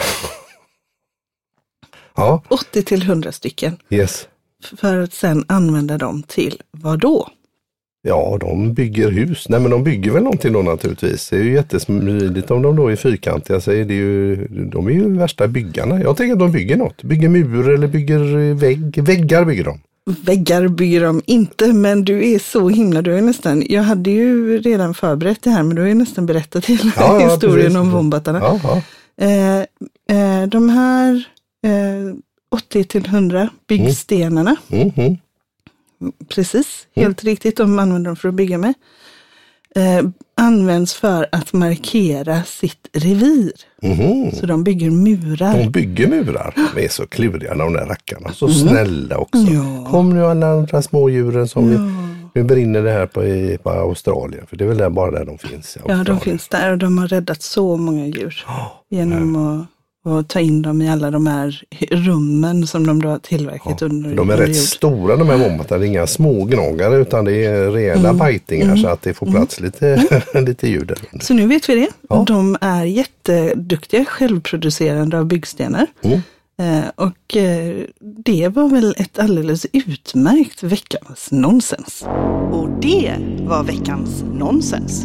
ja, 2.15 2.43
80 2.49 2.83
till 2.83 3.03
100 3.03 3.33
stycken. 3.33 3.79
yes. 3.91 4.29
För 4.77 4.99
att 4.99 5.13
sen 5.15 5.45
använda 5.49 5.99
dem 5.99 6.23
till 6.23 6.63
vad 6.71 6.99
då? 7.01 7.31
Ja, 8.03 8.39
de 8.41 8.75
bygger 8.75 9.11
hus. 9.11 9.49
Nej, 9.49 9.61
men 9.61 9.71
de 9.71 9.85
bygger 9.85 10.11
väl 10.11 10.23
någonting 10.23 10.53
då 10.53 10.63
naturligtvis. 10.63 11.29
Det 11.31 11.37
är 11.37 11.43
ju 11.43 11.53
jättesmidigt 11.53 12.51
om 12.51 12.63
de 12.63 12.77
då 12.77 12.89
är 12.89 12.97
fyrkantiga 12.97 13.61
så 13.61 13.73
är 13.73 13.85
det 13.85 13.95
ju, 13.95 14.37
de 14.73 14.87
är 14.87 14.91
ju 14.91 15.19
värsta 15.19 15.49
byggarna. 15.49 16.01
Jag 16.01 16.17
tänker 16.17 16.33
att 16.33 16.39
de 16.39 16.53
bygger 16.53 16.77
något. 16.77 17.03
Bygger 17.03 17.29
mur 17.29 17.69
eller 17.75 17.87
bygger 17.87 18.55
vägg. 18.55 19.03
Väggar 19.03 19.45
bygger 19.45 19.65
de. 19.65 19.81
Väggar 20.25 20.69
bygger 20.69 21.01
de 21.05 21.23
inte, 21.27 21.73
men 21.73 22.05
du 22.05 22.33
är 22.35 22.39
så 22.39 22.69
himla, 22.69 23.03
du 23.03 23.17
är 23.19 23.23
nästan, 23.23 23.63
jag 23.69 23.83
hade 23.83 24.11
ju 24.11 24.59
redan 24.59 24.95
förberett 24.95 25.43
det 25.43 25.51
här, 25.51 25.63
men 25.63 25.77
du 25.77 25.83
har 25.83 25.89
ju 25.89 25.95
nästan 25.95 26.27
berättat 26.27 26.65
hela 26.67 26.93
Ja, 26.97 27.21
ja, 27.21 27.29
historien 27.33 27.61
precis. 27.67 27.77
om 27.79 27.91
wombatarna. 27.91 28.39
Ja, 28.39 28.61
ja. 28.63 28.83
Eh, 29.27 29.59
eh, 30.41 30.47
de 30.49 30.69
här 30.69 31.25
eh, 31.67 32.15
80 32.57 32.85
till 32.85 33.07
100 33.07 33.49
byggstenarna, 33.69 34.57
Mm, 34.73 34.91
mm. 34.97 35.17
Precis, 36.29 36.87
helt 36.97 37.25
riktigt, 37.25 37.57
de 37.57 37.79
använder 37.79 38.11
dem 38.11 38.17
för 38.17 38.29
att 38.29 38.35
bygga 38.35 38.59
med, 38.59 38.75
eh, 39.77 40.09
används 40.37 40.95
för 40.95 41.27
att 41.33 41.53
markera 41.53 42.43
sitt 42.43 42.89
revir. 42.93 43.53
Mhm. 43.83 44.33
Så 44.33 44.47
de 44.47 44.65
bygger 44.65 44.91
murar. 44.91 45.59
De 45.59 45.71
bygger 45.71 46.09
murar. 46.09 46.55
De 46.75 46.85
är 46.85 46.89
så 46.89 47.07
kluriga 47.07 47.55
de 47.55 47.73
där 47.73 47.87
rackarna. 47.87 48.33
Så 48.33 48.49
snälla 48.49 49.19
också. 49.19 49.39
Mm. 49.39 49.55
Ja. 49.55 49.91
Kom 49.91 50.11
nu 50.11 50.25
alla 50.25 50.47
andra 50.47 50.83
smådjuren 50.83 51.49
som 51.49 51.71
vi, 51.71 51.79
nu 52.35 52.45
brinner 52.45 52.83
det 52.83 52.91
här 52.91 53.07
på, 53.07 53.25
i, 53.25 53.59
på 53.63 53.71
Australien. 53.71 54.47
För 54.47 54.57
det 54.57 54.65
är 54.65 54.69
väl 54.69 54.79
där, 54.79 54.91
bara 54.91 55.11
där 55.11 55.25
de 55.25 55.39
finns. 55.39 55.79
Ja, 55.89 56.05
de 56.05 56.21
finns 56.21 56.49
där 56.49 56.73
och 56.73 56.79
de 56.79 56.99
har 56.99 57.09
räddat 57.09 57.43
så 57.43 57.77
många 57.77 58.07
djur 58.07 58.45
genom 58.89 59.37
att, 59.37 59.67
att 60.05 60.29
ta 60.29 60.41
in 60.41 60.63
dem 60.63 60.83
i 60.83 60.91
alla 60.91 61.11
de 61.11 61.27
här 61.27 61.63
rummen 61.91 62.67
som 62.67 62.87
de 62.87 63.03
då 63.03 63.09
har 63.09 63.19
tillverkat 63.19 63.83
under 63.83 64.09
De 64.15 64.31
är 64.31 64.35
under 64.35 64.37
rätt 64.37 64.49
jord. 64.57 64.57
stora 64.67 65.17
de 65.17 65.29
här 65.29 65.37
wombatarna. 65.39 65.79
Det 65.79 65.87
är 65.87 65.89
inga 65.89 66.07
smågnagare 66.07 66.97
utan 66.97 67.25
det 67.25 67.45
är 67.45 67.71
rejäla 67.71 68.01
Mm. 68.09 68.17
bajtingar 68.19 68.77
så 68.77 68.89
att 68.89 69.03
det 69.03 69.15
får 69.15 69.27
plats 69.27 69.61
lite, 69.61 70.05
lite 70.47 70.67
där 70.69 70.79
under. 71.13 71.25
Så 71.25 71.35
nu 71.35 71.47
vet 71.47 71.69
vi 71.69 71.75
det. 71.75 71.89
Ja. 72.09 72.25
De 72.27 72.57
är 72.61 72.85
jätteduktiga 72.85 74.05
självproducerande 74.05 75.19
av 75.19 75.25
byggstenar. 75.27 75.87
Mm. 76.03 76.21
Eh, 76.61 76.85
och 76.95 77.37
eh, 77.37 77.77
det 78.25 78.49
var 78.49 78.69
väl 78.69 78.95
ett 78.99 79.19
alldeles 79.19 79.67
utmärkt 79.73 80.63
veckans 80.63 81.29
nonsens. 81.31 82.05
Och 82.53 82.69
det 82.83 83.15
var 83.41 83.63
veckans 83.63 84.25
nonsens. 84.35 85.05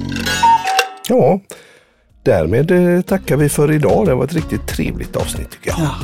Ja, 1.10 1.40
därmed 2.26 2.72
eh, 2.72 3.02
tackar 3.02 3.38
vi 3.38 3.50
för 3.50 3.72
idag. 3.72 4.06
Det 4.06 4.16
var 4.16 4.26
ett 4.26 4.34
riktigt 4.34 4.68
trevligt 4.68 5.16
avsnitt 5.16 5.52
tycker 5.52 5.70
jag. 5.70 5.80
Ja, 5.80 5.96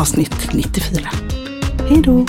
avsnitt 0.00 0.48
94. 0.52 1.08
Hej 1.88 2.02
då! 2.02 2.26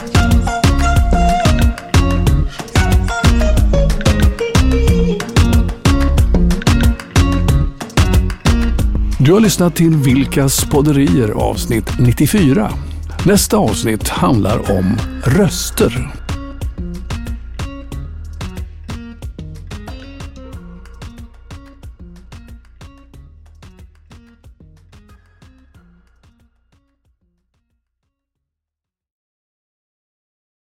Du 9.20 9.34
har 9.34 9.40
lyssnat 9.40 9.76
till 9.76 9.96
Vilkas 9.96 10.66
podderier 10.66 11.30
avsnitt 11.30 12.00
94. 12.00 12.72
Nästa 13.26 13.58
avsnitt 13.58 14.10
handlar 14.10 14.72
om 14.72 14.98
röster. 15.24 16.19